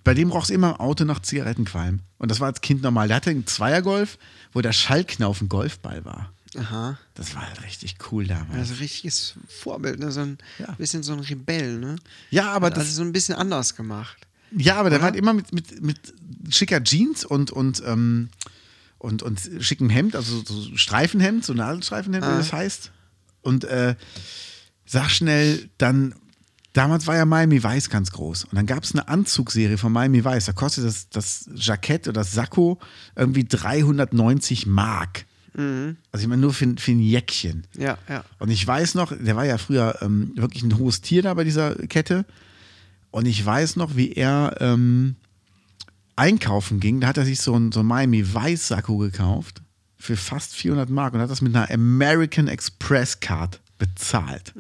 [0.05, 2.01] bei dem roch es immer im Auto nach Zigarettenqualm.
[2.19, 3.09] Und das war als Kind normal.
[3.09, 4.19] Der hatte einen Zweiergolf,
[4.53, 6.33] wo der Schallknauf ein Golfball war.
[6.57, 6.99] Aha.
[7.15, 8.57] Das war halt richtig cool damals.
[8.71, 10.11] Also richtiges Vorbild, ne?
[10.11, 10.73] So ein Ja.
[10.73, 11.97] bisschen so ein Rebell, ne?
[12.31, 14.27] ja, aber Hat das, also so ein bisschen anders gemacht.
[14.57, 15.03] Ja, aber der Oder?
[15.05, 15.99] war halt immer mit, mit, mit
[16.51, 18.31] schicker Jeans und, und, ähm,
[18.99, 22.39] und, und schickem Hemd, also so Streifenhemd, so Nadelstreifenhemd, wie Ah.
[22.39, 22.91] das heißt.
[23.43, 23.95] Und äh,
[24.85, 26.15] sag schnell, dann,
[26.73, 28.45] damals war ja Miami Vice ganz groß.
[28.47, 30.47] Und dann gab es eine Anzugserie von Miami Vice.
[30.47, 32.81] Da kostet das, das Jackett oder das Sakko
[33.15, 35.27] irgendwie 390 Mark.
[36.13, 37.67] Also ich meine nur für, für ein Jäckchen.
[37.77, 38.25] Ja, ja.
[38.39, 41.45] Und ich weiß noch, der war ja früher ähm, wirklich ein hohes Tier da bei
[41.45, 42.25] dieser Kette.
[43.11, 45.17] Und ich weiß noch, wie er ähm,
[46.17, 47.01] einkaufen ging.
[47.01, 49.63] Da hat er sich so ein, so ein Miami Weiß Sakko gekauft
[49.97, 54.55] für fast 400 Mark und hat das mit einer American Express Card bezahlt.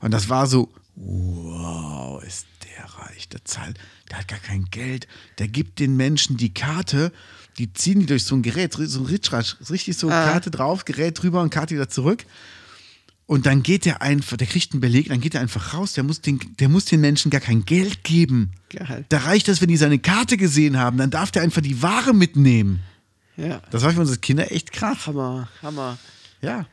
[0.00, 3.78] Und das war so, wow, ist der reich, der zahlt,
[4.10, 5.08] der hat gar kein Geld,
[5.38, 7.12] der gibt den Menschen die Karte,
[7.58, 10.30] die ziehen die durch so ein Gerät, so ein Ritschratsch, richtig so Ah.
[10.32, 12.24] Karte drauf, Gerät drüber und Karte wieder zurück.
[13.26, 16.04] Und dann geht der einfach, der kriegt einen Beleg, dann geht er einfach raus, der
[16.04, 18.52] muss den, der muss den Menschen gar kein Geld geben.
[18.70, 19.04] Geil.
[19.08, 22.14] Da reicht das, wenn die seine Karte gesehen haben, dann darf der einfach die Ware
[22.14, 22.80] mitnehmen.
[23.36, 23.60] Ja.
[23.70, 25.06] Das war für unsere Kinder echt krass.
[25.08, 25.98] Hammer, Hammer.
[26.40, 26.66] Ja,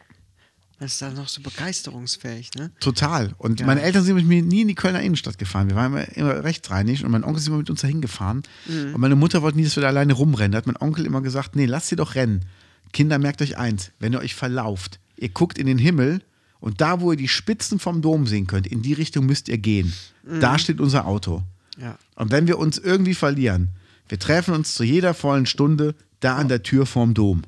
[0.83, 2.69] Man ist da noch so begeisterungsfähig, ne?
[2.81, 3.33] total.
[3.37, 3.65] Und Ja.
[3.65, 5.69] meine Eltern sind mit mir nie in die Kölner Innenstadt gefahren.
[5.69, 8.43] Wir waren immer, immer rechtsreinig und mein Onkel ist immer mit uns dahin gefahren.
[8.67, 8.93] Mhm.
[8.93, 10.51] Und meine Mutter wollte nie, dass wir da alleine rumrennen.
[10.51, 12.41] Da hat mein Onkel immer gesagt, nee, lasst sie doch rennen.
[12.91, 16.21] Kinder, merkt euch eins, wenn ihr euch verlauft, ihr guckt in den Himmel
[16.59, 19.59] und da, wo ihr die Spitzen vom Dom sehen könnt, in die Richtung müsst ihr
[19.59, 19.93] gehen.
[20.25, 20.41] Mhm.
[20.41, 21.43] Da steht unser Auto.
[21.79, 21.97] Ja.
[22.15, 23.69] Und wenn wir uns irgendwie verlieren,
[24.09, 27.43] wir treffen uns zu jeder vollen Stunde da an der Tür vorm Dom.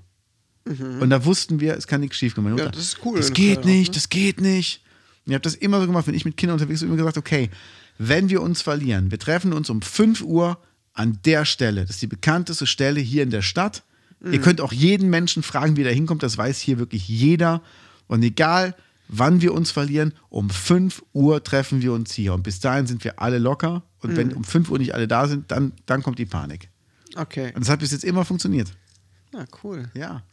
[0.66, 2.58] Und da wussten wir, es kann nichts schief Mhm.
[2.58, 3.94] Ja, das ist cool Das geht auch, nicht, ne?
[3.96, 4.82] das geht nicht.
[5.26, 7.18] Und ich habe das immer so gemacht, wenn ich mit Kindern unterwegs bin, immer gesagt,
[7.18, 7.50] okay,
[7.98, 10.58] wenn wir uns verlieren, wir treffen uns um 5 Uhr
[10.94, 11.82] an der Stelle.
[11.82, 13.84] Das ist die bekannteste Stelle hier in der Stadt.
[14.22, 14.34] Mhm.
[14.34, 16.24] Ihr könnt auch jeden Menschen fragen, wie der hinkommt.
[16.24, 17.62] Das weiß hier wirklich jeder.
[18.08, 18.76] Und egal,
[19.08, 22.34] wann wir uns verlieren, um 5 Uhr treffen wir uns hier.
[22.34, 23.84] Und bis dahin sind wir alle locker.
[24.02, 24.18] Und Mhm.
[24.18, 26.70] wenn um 5 Uhr nicht alle da sind, dann, dann kommt die Panik.
[27.16, 27.52] Okay.
[27.56, 28.72] Und das hat bis jetzt immer funktioniert.
[29.32, 29.90] Na, cool.
[29.94, 30.24] Ja.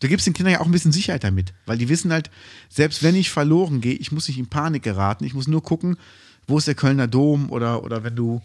[0.00, 2.30] Du gibst den Kindern ja auch ein bisschen Sicherheit damit, weil die wissen halt,
[2.68, 5.24] selbst wenn ich verloren gehe, ich muss nicht in Panik geraten.
[5.24, 5.96] Ich muss nur gucken,
[6.46, 8.42] wo ist der Kölner Dom oder, oder wenn du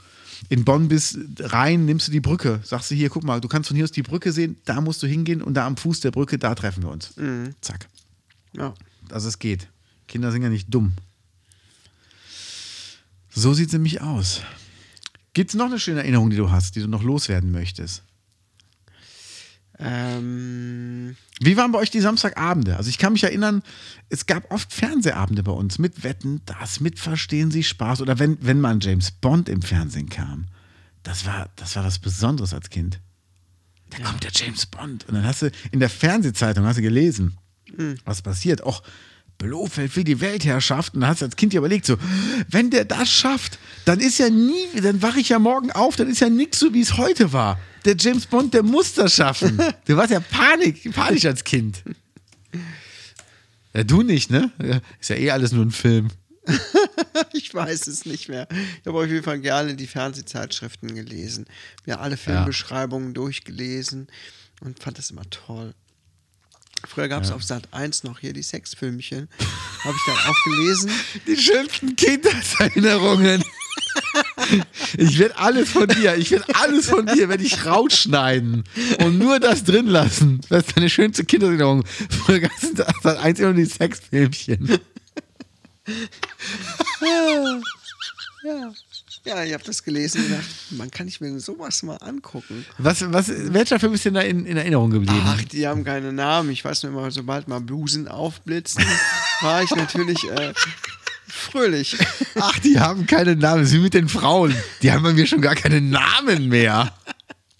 [0.50, 2.60] in Bonn bist, rein, nimmst du die Brücke.
[2.64, 5.02] Sagst du hier, guck mal, du kannst von hier aus die Brücke sehen, da musst
[5.02, 7.14] du hingehen und da am Fuß der Brücke, da treffen wir uns.
[7.62, 7.88] Zack.
[8.54, 8.74] Ja.
[9.10, 9.68] Also es geht.
[10.08, 10.94] Kinder sind ja nicht dumm.
[13.30, 14.42] So sieht es nämlich aus.
[15.34, 18.04] Gibt es noch eine schöne Erinnerung, die du hast, die du noch loswerden möchtest?
[19.80, 22.78] Ähm, Wie waren bei euch die Samstagabende?
[22.78, 23.62] Also ich kann mich erinnern,
[24.10, 28.38] es gab oft Fernsehabende bei uns mit Wetten, das, mit Verstehen Sie Spaß oder wenn,
[28.42, 30.48] wenn mal ein James Bond im Fernsehen kam.
[31.04, 33.00] Das war, das war was Besonderes als Kind.
[33.92, 35.08] Da kommt der James Bond.
[35.08, 37.38] Und dann hast du in der Fernsehzeitung hast du gelesen,
[38.04, 38.66] was passiert.
[38.66, 38.82] Och,
[39.38, 40.95] Blofeld will die Weltherrschaft.
[40.95, 41.97] Und dann hast du als Kind dir überlegt, so,
[42.50, 46.10] wenn der das schafft, dann ist ja nie, dann wache ich ja morgen auf, dann
[46.10, 47.60] ist ja nichts so, wie es heute war.
[47.86, 49.62] Der James Bond, der muss das schaffen.
[49.86, 51.84] Du warst ja Panik, panisch als Kind.
[53.73, 54.52] Ja, du nicht, ne?
[54.62, 56.10] Ja, Ist ja eh alles nur ein Film.
[57.34, 58.47] ich weiß es nicht mehr.
[58.52, 61.45] Ich habe auf jeden Fall gerne die Fernsehzeitschriften gelesen,
[61.86, 64.08] mir alle Filmbeschreibungen durchgelesen
[64.62, 65.73] und fand das immer toll.
[66.86, 69.30] Früher gab es auf Sat 1 noch hier die Sexfilmchen.
[69.84, 70.92] Habe ich dann auch gelesen.
[71.28, 73.44] Die schönsten Kindheitserinnerungen.
[74.98, 78.63] Ich werde alles von dir, ich werde alles von dir, werde ich rausschneiden
[79.04, 80.42] und nur das drin lassen.
[80.50, 81.84] Das ist deine schönste Kindheitserinnerung.
[82.26, 82.72] Früher gab es
[83.04, 84.80] Sat 1 immer nur die Sexfilmchen.
[87.00, 87.62] Ja,
[88.44, 88.74] ja
[89.44, 92.66] ich habe das gelesen und gedacht, man kann ich mir sowas mal angucken.
[92.78, 95.22] Was, was, welcher Film ist denn da in, in Erinnerung geblieben?
[95.24, 96.50] Ach, die haben keine Namen.
[96.52, 98.84] Ich weiß nur immer, sobald mal Blusen aufblitzen,
[99.42, 100.54] war ich natürlich äh,
[101.28, 101.98] fröhlich.
[102.36, 103.70] Ach, die haben keine Namen.
[103.72, 104.56] Wie mit den Frauen.
[104.82, 106.94] Die haben bei mir schon gar keine Namen mehr.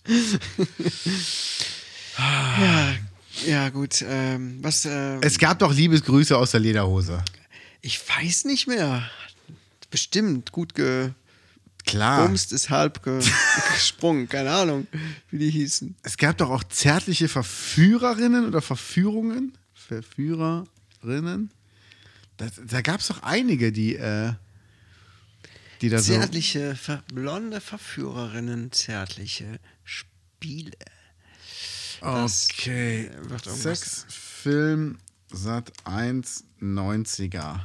[2.20, 2.94] Ja,
[3.46, 4.04] ja gut.
[4.08, 4.86] Ähm, was?
[4.86, 7.24] Äh, Es gab doch Liebesgrüße aus der Lederhose.
[7.82, 9.08] ich weiß nicht mehr.
[9.92, 11.16] Bestimmt gut gebumst
[11.88, 12.32] Klar.
[12.34, 13.20] ist halb ge
[13.74, 14.28] gesprungen.
[14.30, 14.88] Keine Ahnung,
[15.32, 15.96] wie die hießen.
[16.04, 19.58] Es gab doch auch zärtliche Verführerinnen oder Verführungen.
[19.74, 21.52] Verführerinnen.
[22.38, 24.34] Das, da gab es doch einige, die, äh,
[25.82, 26.14] die da so.
[26.14, 30.72] Zärtliche, ver blonde Verführerinnen, zärtliche Spiele.
[32.02, 33.06] Das Okay.
[33.08, 35.00] irgendwas- Sex, Film,
[35.32, 37.60] Sat 1, 90er.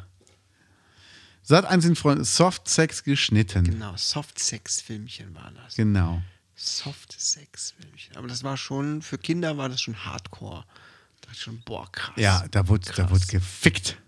[1.52, 3.64] Sat 1 sind Freunde, Soft Sex geschnitten.
[3.64, 5.74] Genau, Soft-Sex-Filmchen war das.
[5.74, 6.22] Genau.
[6.56, 8.16] Soft-Sex-Filmchen.
[8.16, 10.64] Aber das war schon, für Kinder war das schon Hardcore.
[10.64, 12.14] Da dachte ich schon, boah, krass.
[12.16, 13.10] Ja, da wurde, da Krass.
[13.10, 13.98] wurde gefickt.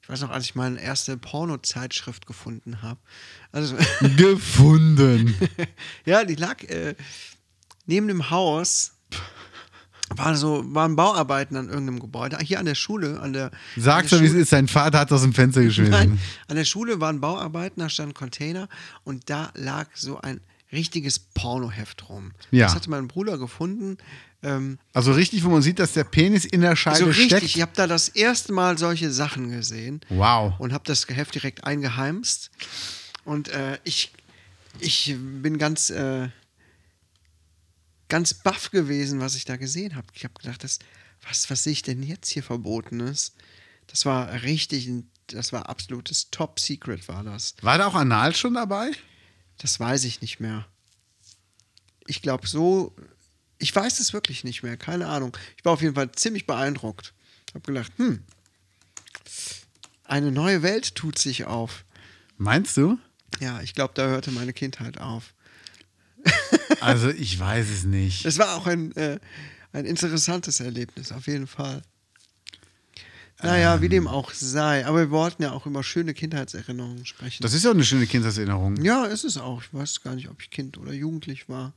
[0.00, 2.98] Ich weiß noch, als ich meine erste Porno-Zeitschrift gefunden habe.
[3.52, 3.76] Also,
[4.16, 5.34] Gefunden.
[6.06, 6.94] ja, die lag äh,
[7.84, 8.92] neben dem Haus.
[10.16, 12.38] War so, waren Bauarbeiten an irgendeinem Gebäude.
[12.42, 13.50] Hier an der Schule, an der.
[13.76, 14.52] Sag an so, der wie es ist.
[14.52, 15.92] Dein Vater hat aus dem Fenster geschmissen.
[15.92, 18.68] Nein, an der Schule waren Bauarbeiten, da stand ein Container
[19.04, 20.40] und da lag so ein
[20.72, 22.32] richtiges Pornoheft rum.
[22.50, 22.66] Ja.
[22.66, 23.98] Das hatte mein Bruder gefunden.
[24.42, 27.44] Ähm, Also richtig, wo man sieht, dass der Penis in der Scheibe so richtig, steckt.
[27.44, 30.00] ich habe da das erste Mal solche Sachen gesehen.
[30.08, 30.54] Wow.
[30.58, 32.50] Und habe das Heft direkt eingeheimst.
[33.24, 34.12] Und äh, ich,
[34.80, 36.28] ich bin ganz, äh,
[38.08, 40.06] ganz baff gewesen, was ich da gesehen habe.
[40.14, 40.78] Ich habe gedacht, das,
[41.22, 43.34] was, was sehe ich denn jetzt hier Verbotenes?
[43.86, 44.90] Das war richtig,
[45.28, 47.54] das war absolutes Top Secret, war das.
[47.62, 48.92] War da auch Anal schon dabei?
[49.58, 50.66] Das weiß ich nicht mehr.
[52.06, 52.94] Ich glaube so,
[53.58, 55.36] ich weiß es wirklich nicht mehr, keine Ahnung.
[55.56, 57.14] Ich war auf jeden Fall ziemlich beeindruckt.
[57.54, 58.22] Habe gedacht, hm,
[60.04, 61.84] eine neue Welt tut sich auf.
[62.36, 62.98] Meinst du?
[63.40, 65.34] Ja, ich glaube, da hörte meine Kindheit auf.
[66.80, 68.24] Also ich weiß es nicht.
[68.24, 69.18] Das war auch ein, äh,
[69.72, 71.82] ein interessantes Erlebnis, auf jeden Fall.
[73.42, 74.86] Naja, wie dem auch sei.
[74.86, 77.42] Aber wir wollten ja auch über schöne Kindheitserinnerungen sprechen.
[77.42, 78.82] Das ist ja auch eine schöne Kindheitserinnerung.
[78.82, 79.62] Ja, ist es auch.
[79.62, 81.74] Ich weiß gar nicht, ob ich Kind oder Jugendlich war.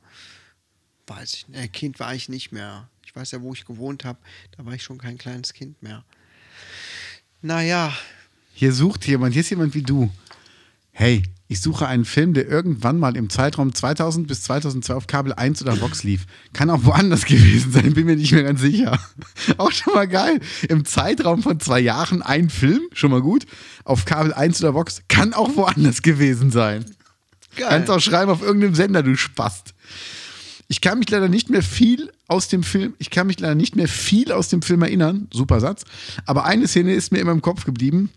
[1.07, 1.59] Weiß ich nicht.
[1.59, 2.89] Äh, kind war ich nicht mehr.
[3.05, 4.19] Ich weiß ja, wo ich gewohnt habe.
[4.55, 6.05] Da war ich schon kein kleines Kind mehr.
[7.41, 7.93] Naja,
[8.53, 10.09] Hier sucht jemand, hier ist jemand wie du.
[10.91, 15.33] Hey, ich suche einen Film, der irgendwann mal im Zeitraum 2000 bis 2002 auf Kabel
[15.33, 16.27] 1 oder Vox lief.
[16.53, 18.99] Kann auch woanders gewesen sein, bin mir nicht mehr ganz sicher.
[19.57, 20.39] Auch schon mal geil.
[20.69, 23.47] Im Zeitraum von zwei Jahren ein Film, schon mal gut.
[23.83, 26.85] Auf Kabel 1 oder Vox kann auch woanders gewesen sein.
[27.55, 27.67] geil.
[27.67, 29.73] Kannst auch schreiben auf irgendeinem Sender, du Spast.
[30.67, 33.75] Ich kann mich leider nicht mehr viel aus dem Film, ich kann mich leider nicht
[33.75, 35.27] mehr viel aus dem Film erinnern.
[35.33, 35.83] Super Satz.
[36.27, 38.11] Aber eine Szene ist mir immer im Kopf geblieben.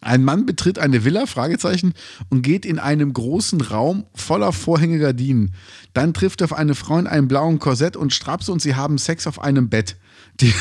[0.00, 1.94] Ein Mann betritt eine Villa, Fragezeichen,
[2.28, 5.54] und geht in einem großen Raum voller Vorhänge Gardinen.
[5.92, 8.98] Dann trifft er auf eine Frau in einem blauen Korsett und Strapse und sie haben
[8.98, 9.96] Sex auf einem Bett.
[10.40, 10.54] Die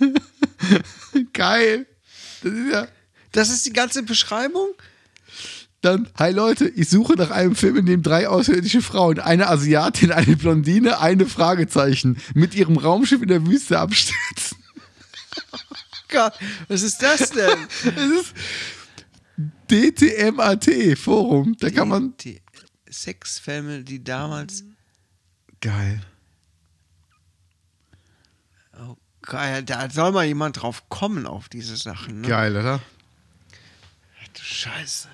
[1.32, 1.86] Geil.
[2.42, 2.88] Das ist ja.
[3.32, 4.70] Das ist die ganze Beschreibung?
[5.82, 10.12] Dann, hi Leute, ich suche nach einem Film, in dem drei außerirdische Frauen, eine Asiatin,
[10.12, 14.29] eine Blondine, eine Fragezeichen, mit ihrem Raumschiff in der Wüste abstürzen.
[16.20, 17.66] Gott, was ist das denn?
[17.84, 18.34] Das ist
[19.70, 21.56] DTMAT Forum.
[21.58, 22.16] Da kann man.
[22.18, 22.42] Die
[22.90, 24.64] Sexfilme, die damals.
[25.60, 26.00] Geil.
[28.78, 32.22] Oh, geil, da soll mal jemand drauf kommen auf diese Sachen.
[32.22, 32.28] Ne?
[32.28, 32.80] Geil, oder?
[34.22, 35.08] Ach du Scheiße.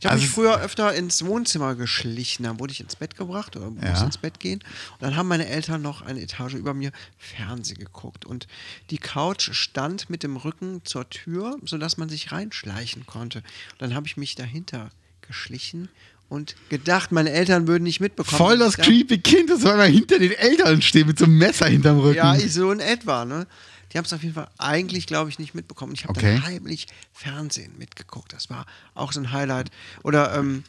[0.00, 2.44] Ich habe Also mich früher öfter ins Wohnzimmer geschlichen.
[2.44, 4.04] Dann wurde ich ins Bett gebracht oder musste Ja.
[4.04, 4.60] ins Bett gehen.
[4.92, 8.24] Und dann haben meine Eltern noch eine Etage über mir Fernsehen geguckt.
[8.24, 8.46] Und
[8.90, 13.38] die Couch stand mit dem Rücken zur Tür, sodass man sich reinschleichen konnte.
[13.38, 14.90] Und dann habe ich mich dahinter
[15.26, 15.88] geschlichen
[16.30, 18.36] und gedacht, meine Eltern würden nicht mitbekommen.
[18.36, 21.66] Voll das creepy Kind, das soll mal hinter den Eltern stehen mit so einem Messer
[21.66, 22.16] hinterm Rücken.
[22.16, 23.46] Ja, ich- so in etwa, ne?
[23.92, 25.94] Die haben es auf jeden Fall eigentlich, glaube ich, nicht mitbekommen.
[25.94, 26.34] Ich habe Okay.
[26.34, 28.32] dann heimlich Fernsehen mitgeguckt.
[28.32, 29.70] Das war auch so ein Highlight.
[30.02, 30.64] Oder ähm,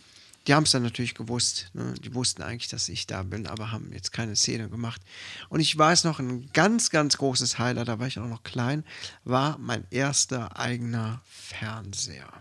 [0.47, 1.69] die haben es dann natürlich gewusst.
[1.73, 1.93] Ne?
[2.03, 5.01] Die wussten eigentlich, dass ich da bin, aber haben jetzt keine Szene gemacht.
[5.49, 8.83] Und ich weiß noch, ein ganz, ganz großes Highlight, da war ich auch noch klein,
[9.25, 12.31] war mein erster eigener Fernseher.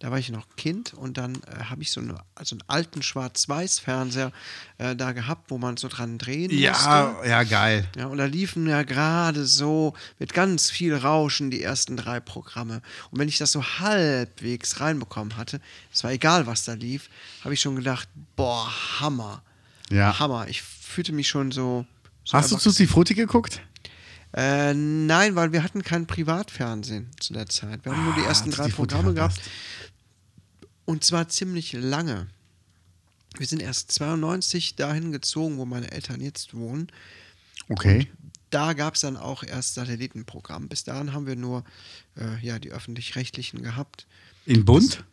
[0.00, 3.02] Da war ich noch Kind und dann äh, habe ich so, eine, also einen alten
[3.02, 4.32] Schwarz-Weiß-Fernseher
[4.78, 6.62] äh, da gehabt, wo man so dran drehen musste.
[6.62, 7.86] ja, ja, geil.
[7.98, 12.80] Ja, und da liefen ja gerade so mit ganz viel Rauschen die ersten drei Programme.
[13.10, 15.60] Und wenn ich das so halbwegs reinbekommen hatte,
[15.92, 17.10] es war egal, was da lief,
[17.44, 19.42] habe ich schon gedacht, boah, Hammer.
[19.90, 20.18] Ja.
[20.18, 20.48] Hammer.
[20.48, 21.84] Ich fühlte mich schon so.
[22.24, 22.56] so Hast du.
[22.56, 23.60] Tutti Frutti geguckt?
[24.32, 27.84] Äh, nein, weil wir hatten kein Privatfernsehen zu der Zeit.
[27.84, 29.40] Wir haben nur die Ah, ersten drei Programme gehabt.
[30.90, 32.26] Und zwar ziemlich lange.
[33.38, 36.90] Wir sind erst 92 dahin gezogen, wo meine Eltern jetzt wohnen.
[37.68, 38.08] Okay.
[38.50, 40.66] da gab es dann auch erst Satellitenprogramm.
[40.66, 41.62] Bis dahin haben wir nur
[42.16, 44.08] äh, ja, die öffentlich-rechtlichen gehabt.
[44.46, 45.04] In Bunt?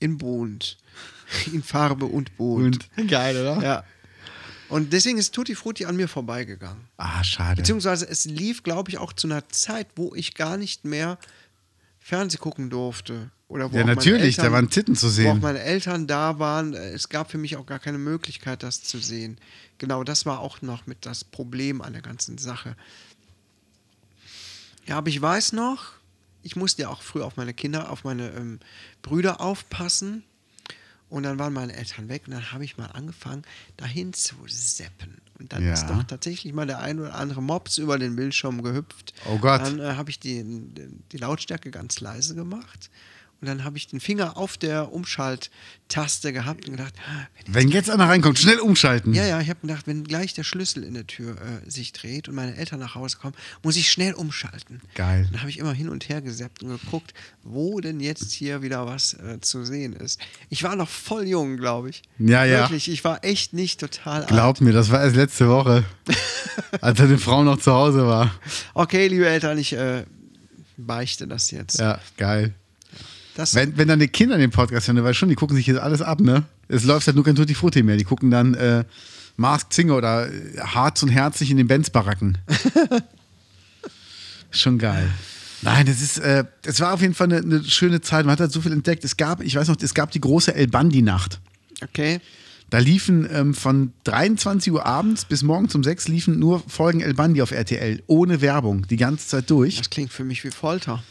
[0.00, 0.76] In Bund.
[1.52, 2.88] In Farbe und Bund.
[3.06, 3.62] Geil, oder?
[3.62, 3.84] Ja.
[4.68, 6.88] Und deswegen ist Tutti Frutti an mir vorbeigegangen.
[6.96, 7.62] Ah, schade.
[7.62, 11.18] Beziehungsweise es lief, glaube ich, auch zu einer Zeit, wo ich gar nicht mehr
[12.06, 13.30] Fernseh gucken durfte.
[13.48, 15.40] Oder wo Ja, natürlich, da Eltern- waren Titten zu Wo auch sehen.
[15.40, 16.72] meine Eltern da waren.
[16.72, 19.38] Es gab für mich auch gar keine Möglichkeit, das zu sehen.
[19.78, 22.76] Genau, das war auch noch mit das Problem an der ganzen Sache.
[24.86, 25.94] Ja, aber ich weiß noch,
[26.44, 28.60] ich musste ja auch früh auf meine Kinder, auf meine ähm,
[29.02, 30.22] Brüder aufpassen.
[31.08, 33.42] Und dann waren meine Eltern weg und dann habe ich mal angefangen,
[33.76, 35.20] dahin zu seppen.
[35.38, 35.74] Und dann Ja.
[35.74, 39.14] ist doch tatsächlich mal der ein oder andere Mops über den Bildschirm gehüpft.
[39.28, 39.60] Oh Gott.
[39.60, 40.42] Dann äh, habe ich die,
[41.12, 42.90] die Lautstärke ganz leise gemacht.
[43.40, 47.68] Und dann habe ich den Finger auf der Umschalttaste gehabt und gedacht, ah, wenn Wenn
[47.68, 49.12] jetzt einer reinkommt, schnell umschalten.
[49.12, 52.28] ja, ja, ich habe gedacht, wenn gleich der Schlüssel in der Tür äh, sich dreht
[52.28, 54.80] und meine Eltern nach Hause kommen, muss ich schnell umschalten.
[54.94, 55.28] Geil.
[55.30, 58.86] Dann habe ich immer hin und her gesappt und geguckt, wo denn jetzt hier wieder
[58.86, 60.18] was äh, zu sehen ist.
[60.48, 62.02] Ich war noch voll jung, glaube ich.
[62.18, 62.60] Ja, ja.
[62.60, 64.28] Wirklich, ich war echt nicht total alt.
[64.28, 65.84] Glaub mir, das war erst letzte Woche,
[66.80, 68.34] als deine Frau noch zu Hause war.
[68.72, 70.04] Okay, liebe Eltern, ich äh,
[70.78, 71.78] beichte das jetzt.
[71.78, 72.54] Ja, geil.
[73.36, 75.78] Das, Wenn, wenn dann die Kinder den Podcast hören, weil schon, die gucken sich jetzt
[75.78, 76.44] alles ab, ne?
[76.68, 77.98] Es läuft halt nur kein Tutti Frutti mehr.
[77.98, 78.84] Die gucken dann äh,
[79.36, 82.38] Mask Singer oder äh, Harz und Herzlich in den Benz-Baracken.
[84.50, 85.10] schon geil.
[85.60, 88.24] Nein, das ist, äh, es war auf jeden Fall eine, eine schöne Zeit.
[88.24, 89.04] Man hat halt so viel entdeckt.
[89.04, 91.38] Es gab, ich weiß noch, es gab die große El Bandi-Nacht.
[91.82, 92.20] okay.
[92.68, 97.14] Da liefen ähm, von 23 Uhr abends bis morgens um 6 liefen nur Folgen El
[97.14, 99.76] Bandi auf RTL, ohne Werbung, die ganze Zeit durch.
[99.76, 101.02] Das klingt für mich wie Folter.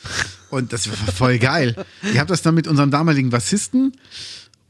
[0.50, 1.76] Und das war voll geil.
[2.04, 3.94] Ich habe das dann mit unserem damaligen Bassisten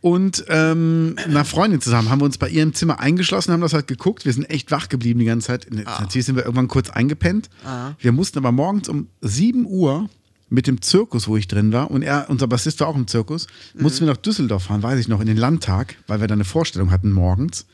[0.06, 3.88] und ähm, einer Freundin zusammen, haben wir uns bei ihrem Zimmer eingeschlossen, haben das halt
[3.88, 4.24] geguckt.
[4.24, 5.67] Wir sind echt wach geblieben die ganze Zeit.
[5.71, 7.50] Natürlich sind wir irgendwann kurz eingepennt.
[7.65, 7.93] Ah.
[7.98, 10.08] Wir mussten aber morgens um 7 Uhr
[10.49, 13.47] mit dem Zirkus, wo ich drin war, und er, unser Bassist war auch im Zirkus,
[13.73, 13.84] mhm.
[13.84, 16.45] mussten wir nach Düsseldorf fahren, weiß ich noch, in den Landtag, weil wir da eine
[16.45, 17.65] Vorstellung hatten morgens.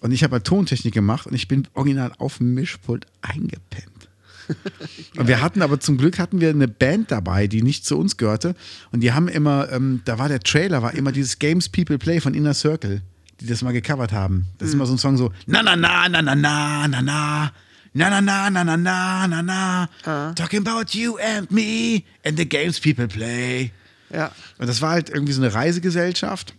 [0.00, 4.08] Und ich habe halt Tontechnik gemacht und ich bin original auf dem Mischpult eingepennt.
[5.16, 8.16] und wir hatten aber zum Glück hatten wir eine Band dabei, die nicht zu uns
[8.16, 8.54] gehörte.
[8.92, 12.20] Und die haben immer, ähm, da war der Trailer, war immer dieses Games People Play
[12.20, 13.02] von Inner Circle,
[13.40, 14.46] die das mal gecovert haben.
[14.58, 14.80] Das ist mhm.
[14.80, 17.52] immer so ein Song so, na na na, na na na, na na.
[17.96, 20.34] Na na na na na na na na.
[20.34, 23.72] Talking about you and me and the games people play.
[24.12, 24.32] Ja.
[24.58, 26.54] Und das war halt irgendwie so eine Reisegesellschaft.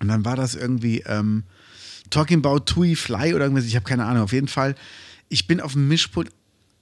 [0.00, 1.44] Und dann war das irgendwie ähm,
[2.08, 4.22] Talking About Tui Fly oder irgendwas, ich habe keine Ahnung.
[4.22, 4.74] Auf jeden Fall,
[5.28, 6.30] ich bin auf dem Mischpult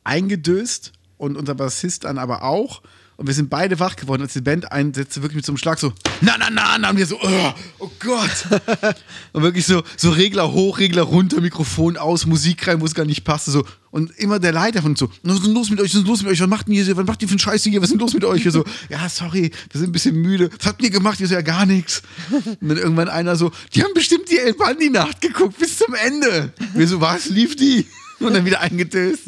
[0.05, 2.83] eingedöst und unser Bassist dann aber auch.
[3.17, 5.79] Und wir sind beide wach geworden, als die Band einsetzte, wirklich mit so einem Schlag
[5.79, 8.47] so, na, na, na, na, und wir so, oh, oh Gott.
[9.33, 13.05] und wirklich so, so Regler hoch, Regler runter, Mikrofon aus, Musik rein, wo es gar
[13.05, 13.67] nicht passte, so.
[13.91, 16.09] Und immer der Leiter von so, was ist denn los mit euch, was ist denn
[16.09, 17.89] los mit euch, was macht denn ihr, was macht ihr für einen Scheiße hier, was
[17.89, 18.45] ist denn los mit euch?
[18.45, 21.21] Wir so, ja, sorry, wir sind ein bisschen müde, was habt ihr gemacht?
[21.21, 22.03] Wir so, ja, gar nichts.
[22.31, 26.53] Und dann irgendwann einer so, die haben bestimmt die El Bandi-Nacht geguckt, bis zum Ende.
[26.75, 27.87] Wir so, was, lief die?
[28.21, 29.25] Und dann wieder eingetöst.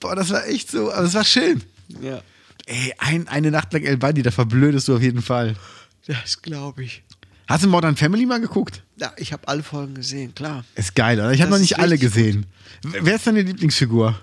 [0.00, 1.62] Boah, das war echt so, aber das war schön.
[2.00, 2.22] Ja.
[2.68, 5.56] Ey, ein, eine Nacht lang El Bandi, da verblödest du auf jeden Fall.
[6.06, 7.02] Das glaube ich.
[7.46, 8.82] Hast du Modern Family mal geguckt?
[8.96, 10.64] Ja, ich habe alle Folgen gesehen, klar.
[10.74, 11.32] Ist geil, oder?
[11.32, 12.44] Ich habe noch nicht alle gesehen.
[12.82, 14.20] Wer ist deine Lieblingsfigur?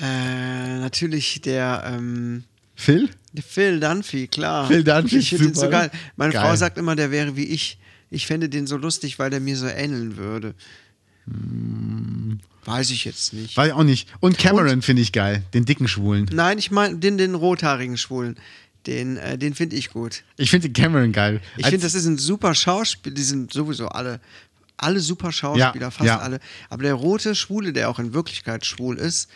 [0.00, 2.42] Äh, natürlich der, ähm,
[2.74, 3.08] Phil?
[3.46, 4.66] Phil Dunphy, klar.
[4.66, 5.90] Phil Dunphy, Ich finde den so super, geil.
[5.92, 5.98] ne?
[6.16, 6.42] Meine Geil.
[6.42, 7.78] Frau sagt immer, der wäre wie ich.
[8.10, 10.54] Ich fände den so lustig, weil der mir so ähneln würde.
[12.68, 13.56] Weiß ich jetzt nicht.
[13.56, 14.08] Weiß ich auch nicht.
[14.20, 16.28] Und Cameron finde ich geil, den dicken Schwulen.
[16.32, 18.36] Nein, ich meine den, den rothaarigen Schwulen.
[18.86, 20.22] Den, äh, den finde ich gut.
[20.36, 21.40] Ich finde den Cameron geil.
[21.56, 23.14] Ich finde, das ist ein super Schauspieler.
[23.14, 24.20] Die sind sowieso alle,
[24.76, 26.18] alle super Schauspieler, Ja, fast ja.
[26.18, 26.40] alle.
[26.70, 29.28] Aber der rote Schwule, der auch in Wirklichkeit schwul ist,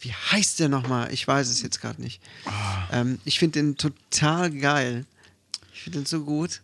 [0.00, 1.12] wie heißt der nochmal?
[1.12, 2.20] Ich weiß es jetzt gerade nicht.
[2.44, 2.86] Ah.
[2.92, 5.04] Ähm, ich finde den total geil.
[5.74, 6.60] Ich finde den so gut.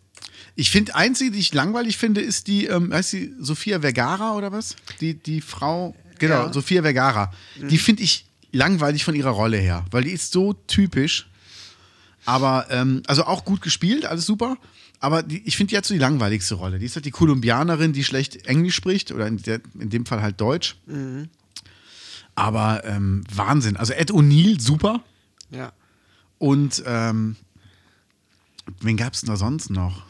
[0.55, 4.51] Ich finde, einzige, die ich langweilig finde, ist die, ähm, heißt die Sophia Vergara oder
[4.51, 4.75] was?
[5.01, 6.47] Die, die Frau, genau, Ja.
[6.47, 6.53] Mhm.
[6.53, 7.31] Sophia Vergara.
[7.61, 11.27] Die finde ich langweilig von ihrer Rolle her, weil die ist so typisch.
[12.25, 14.57] Aber, ähm, also auch gut gespielt, alles super.
[14.99, 16.79] Aber die, ich finde, die hat so die langweiligste Rolle.
[16.79, 20.21] Die ist halt die Kolumbianerin, die schlecht Englisch spricht oder in, der, in dem Fall
[20.21, 20.75] halt Deutsch.
[20.87, 21.29] Mhm.
[22.33, 23.77] Aber ähm, Wahnsinn.
[23.77, 25.03] Also Ed O'Neill, super.
[25.51, 25.71] Ja.
[26.39, 27.35] Und ähm,
[28.81, 30.03] wen gab es denn da sonst noch?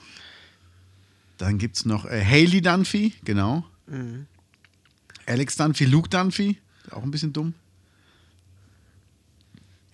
[1.38, 3.66] Dann gibt es noch äh, Haley Dunphy, genau.
[3.88, 4.28] Mhm.
[5.26, 6.58] Alex Dunphy, Luke Dunphy,
[6.92, 7.54] auch ein bisschen dumm.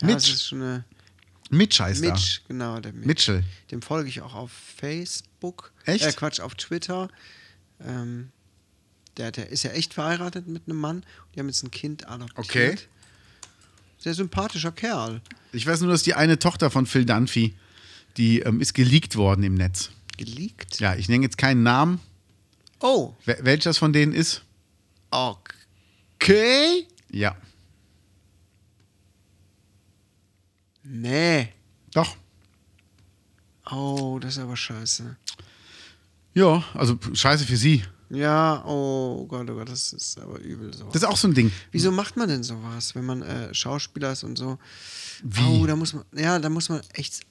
[0.01, 0.33] ja Mitch.
[0.33, 0.85] Ist schon eine.
[1.49, 2.95] Mitch heißt Mitch, genau, der er.
[2.95, 3.07] Mitch.
[3.07, 3.43] Mitchell.
[3.71, 5.71] Dem folge ich auch auf Facebook.
[5.85, 6.05] Echt?
[6.05, 7.09] Äh, Quatsch, auf Twitter.
[7.85, 8.29] Ähm,
[9.17, 11.05] der, der ist ja echt verheiratet mit einem Mann.
[11.35, 12.45] Die haben jetzt ein Kind adoptiert.
[12.45, 12.77] Okay.
[13.97, 15.21] Sehr sympathischer Kerl.
[15.51, 17.53] Ich weiß nur, dass die eine Tochter von Phil Dunphy,
[18.17, 19.91] die ähm, ist geleakt worden im Netz.
[20.17, 20.79] Geleakt?
[20.79, 21.99] Ja, ich nenne jetzt keinen Namen,
[22.83, 24.41] Oh, Wel welches von denen ist.
[25.11, 26.87] Okay.
[27.11, 27.35] Ja.
[30.83, 31.53] Nee.
[31.93, 32.15] Doch.
[33.69, 35.15] Oh, das ist aber scheiße.
[36.33, 37.83] Ja, also scheiße für sie.
[38.09, 40.85] Ja, oh Gott, oh Gott, das ist aber übel so.
[40.87, 41.51] Das ist auch so ein Ding.
[41.71, 44.57] Wieso macht man denn sowas, wenn man äh, Schauspieler ist und so?
[45.23, 45.61] Wie?
[45.61, 47.21] Oh, da muss man, ja, da muss man echt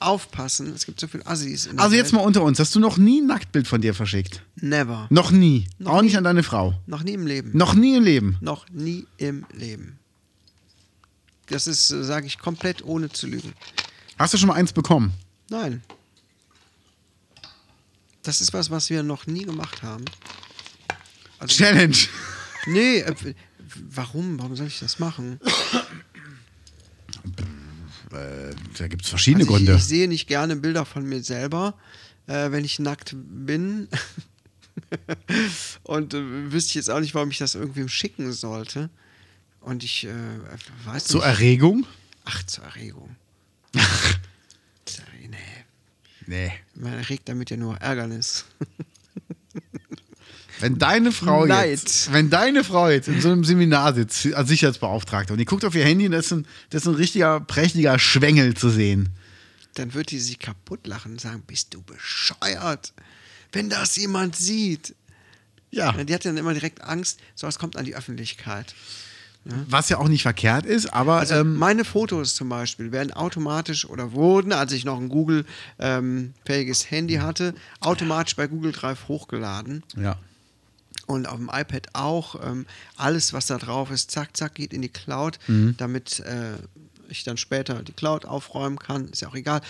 [0.00, 0.72] aufpassen.
[0.74, 1.66] Es gibt so viel Assis.
[1.66, 2.20] In der Also jetzt Welt.
[2.20, 2.58] mal unter uns.
[2.58, 4.42] Hast du noch nie ein Nacktbild von dir verschickt?
[4.56, 5.06] Never.
[5.10, 5.66] Noch nie.
[5.78, 6.18] Noch auch nicht nie.
[6.18, 6.74] an deine Frau.
[6.86, 7.50] Noch nie im Leben.
[7.56, 8.36] Noch nie im Leben.
[8.40, 9.98] Noch nie im Leben.
[11.46, 13.52] Das ist, sage ich, komplett ohne zu lügen.
[14.18, 15.12] Hast du schon mal eins bekommen?
[15.50, 15.82] Nein.
[18.22, 20.04] Das ist was, was wir noch nie gemacht haben.
[21.38, 21.96] Also, Challenge.
[22.66, 23.14] nee, äh,
[23.90, 24.38] warum?
[24.38, 25.38] Warum soll ich das machen?
[28.78, 29.76] Da gibt es verschiedene Also ich, Gründe.
[29.78, 31.74] ich sehe nicht gerne Bilder von mir selber,
[32.26, 33.88] äh, wenn ich nackt bin.
[35.82, 38.90] Und äh, wüsste ich jetzt auch nicht, warum ich das irgendwem schicken sollte.
[39.60, 40.12] Und ich äh,
[40.84, 41.28] weiß Zur nicht.
[41.28, 41.86] Erregung?
[42.24, 43.16] Ach, zur Erregung.
[45.30, 45.38] nee,
[46.26, 46.52] Nee.
[46.74, 48.44] man erregt damit ja nur Ärgernis.
[50.60, 51.70] Wenn deine Frau Neid.
[51.70, 55.64] jetzt, wenn deine Frau jetzt in so einem Seminar sitzt als Sicherheitsbeauftragte und die guckt
[55.64, 59.08] auf ihr Handy und da ist ein, das ist ein richtiger, prächtiger Schwengel zu sehen.
[59.74, 62.92] Dann wird die sich kaputt lachen und sagen, bist du bescheuert?
[63.52, 64.94] Wenn das jemand sieht.
[65.70, 65.90] Ja.
[65.92, 68.74] Die hat dann immer direkt Angst, sowas kommt an die Öffentlichkeit.
[69.68, 73.84] Was ja auch nicht verkehrt ist, aber Also ähm, meine Fotos zum Beispiel werden automatisch
[73.84, 79.82] oder wurden, als ich noch ein Google-fähiges Handy hatte, automatisch bei Google Drive hochgeladen.
[79.96, 80.16] ja.
[81.06, 82.36] Und auf dem iPad auch.
[82.44, 85.74] Ähm, alles, was da drauf ist, zack, zack, geht in die Cloud, Mhm.
[85.76, 86.54] damit äh,
[87.08, 89.08] ich dann später die Cloud aufräumen kann.
[89.08, 89.60] Ist ja auch egal.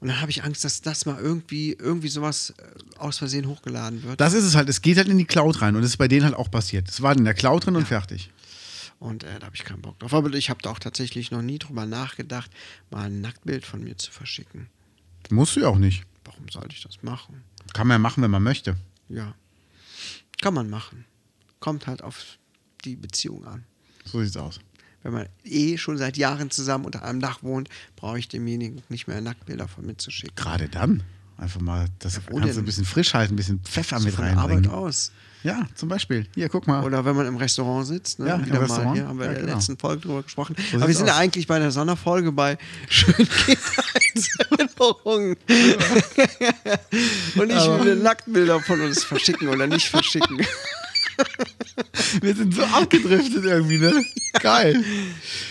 [0.00, 4.02] Und dann habe ich Angst, dass das mal irgendwie, irgendwie sowas äh, aus Versehen hochgeladen
[4.02, 4.20] wird.
[4.20, 4.68] Das ist es halt.
[4.68, 6.88] Es geht halt in die Cloud rein und das ist bei denen halt auch passiert.
[6.88, 8.30] Es war in der Cloud drin und fertig.
[8.98, 10.14] Und äh, da habe ich keinen Bock drauf.
[10.14, 12.50] Aber ich habe da auch tatsächlich noch nie drüber nachgedacht,
[12.90, 14.68] mal ein Nacktbild von mir zu verschicken.
[15.30, 16.04] Musst du ja auch nicht.
[16.24, 17.42] Warum sollte ich das machen?
[17.72, 18.76] Kann man ja machen, wenn man möchte.
[19.08, 19.34] Ja.
[20.42, 21.06] Kann man machen.
[21.60, 22.38] Kommt halt auf
[22.84, 23.64] die Beziehung an.
[24.04, 24.58] So sieht's aus.
[25.02, 29.06] Wenn man eh schon seit Jahren zusammen unter einem Dach wohnt, brauche ich demjenigen nicht
[29.06, 30.34] mehr Nacktbilder von mir zu schicken.
[30.34, 31.02] Gerade dann.
[31.38, 32.58] Einfach mal, das du denn?
[32.58, 34.70] ein bisschen frisch halten, ein bisschen Pfeffer mit von der Arbeit reinbringen.
[34.70, 35.12] aus.
[35.44, 36.26] Ja, zum Beispiel.
[36.34, 36.84] Hier, guck mal.
[36.84, 38.28] Oder wenn man im Restaurant sitzt, ne?
[38.28, 38.94] Ja, im wieder mal Restaurant.
[38.96, 39.56] hier, haben wir Ja, in der genau.
[39.56, 40.54] letzten Folge drüber gesprochen.
[40.70, 41.18] So Aber wir sind ja aus.
[41.18, 42.56] eigentlich bei der Sonderfolge bei
[42.88, 45.36] schönen Kindheitserinnerungen.
[47.36, 50.38] Und ich will Nacktbilder von uns verschicken oder nicht verschicken.
[52.20, 53.92] Wir sind so abgedriftet irgendwie, ne?
[54.40, 54.82] Geil.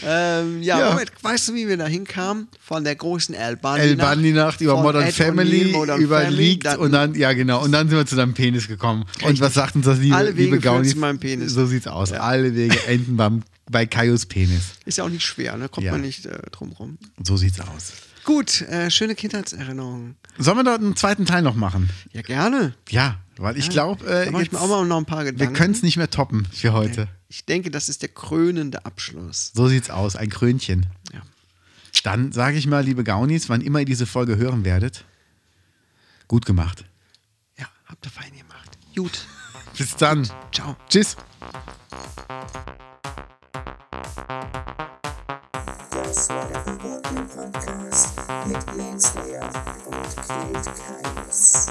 [0.06, 0.90] ähm, ja, Ja.
[0.92, 2.48] Moment, weißt du, wie wir da hinkamen?
[2.60, 6.66] Von der großen El Bandi El Bandi Nacht über Modern Ed Family, Modern über Leaked
[6.66, 9.04] dann- und dann, ja genau, und dann sind wir zu deinem Penis gekommen.
[9.04, 9.42] Und Richtig.
[9.42, 10.92] was sagt uns das liebe, Alle Wege liebe Gaunis?
[10.92, 11.52] zu meinem Penis.
[11.54, 12.12] So sieht's aus.
[12.12, 12.20] Ja.
[12.22, 14.62] Alle Wege enden beim, bei Kaios Penis.
[14.86, 15.70] Ist ja auch nicht schwer, ne?
[15.70, 16.98] Kommt man nicht äh, drum rum.
[17.24, 17.94] So sieht's aus.
[18.24, 20.16] Gut, äh, schöne Kindheitserinnerungen.
[20.38, 21.90] Sollen wir da einen zweiten Teil noch machen?
[22.14, 22.76] Ja, gerne.
[22.90, 25.54] Ja, weil ich glaube, äh, Da mache ich mir auch mal noch ein paar wir
[25.54, 27.08] können es nicht mehr toppen für heute.
[27.28, 29.52] Ich denke, das ist der krönende Abschluss.
[29.54, 30.88] So sieht's aus, ein Krönchen.
[31.14, 31.22] Ja.
[32.04, 35.06] Dann sage ich mal, liebe Gaunis, wann immer ihr diese Folge hören werdet,
[36.28, 36.86] gut gemacht.
[37.58, 38.78] Ja, habt ihr fein gemacht.
[38.96, 39.26] Gut.
[39.78, 40.28] Bis dann.
[40.52, 40.76] Ciao.
[40.90, 41.16] Tschüss.
[45.92, 48.18] Das war der Verbotene Podcast
[48.48, 49.50] mit Jens Lehr
[49.86, 51.68] und Knut Keines.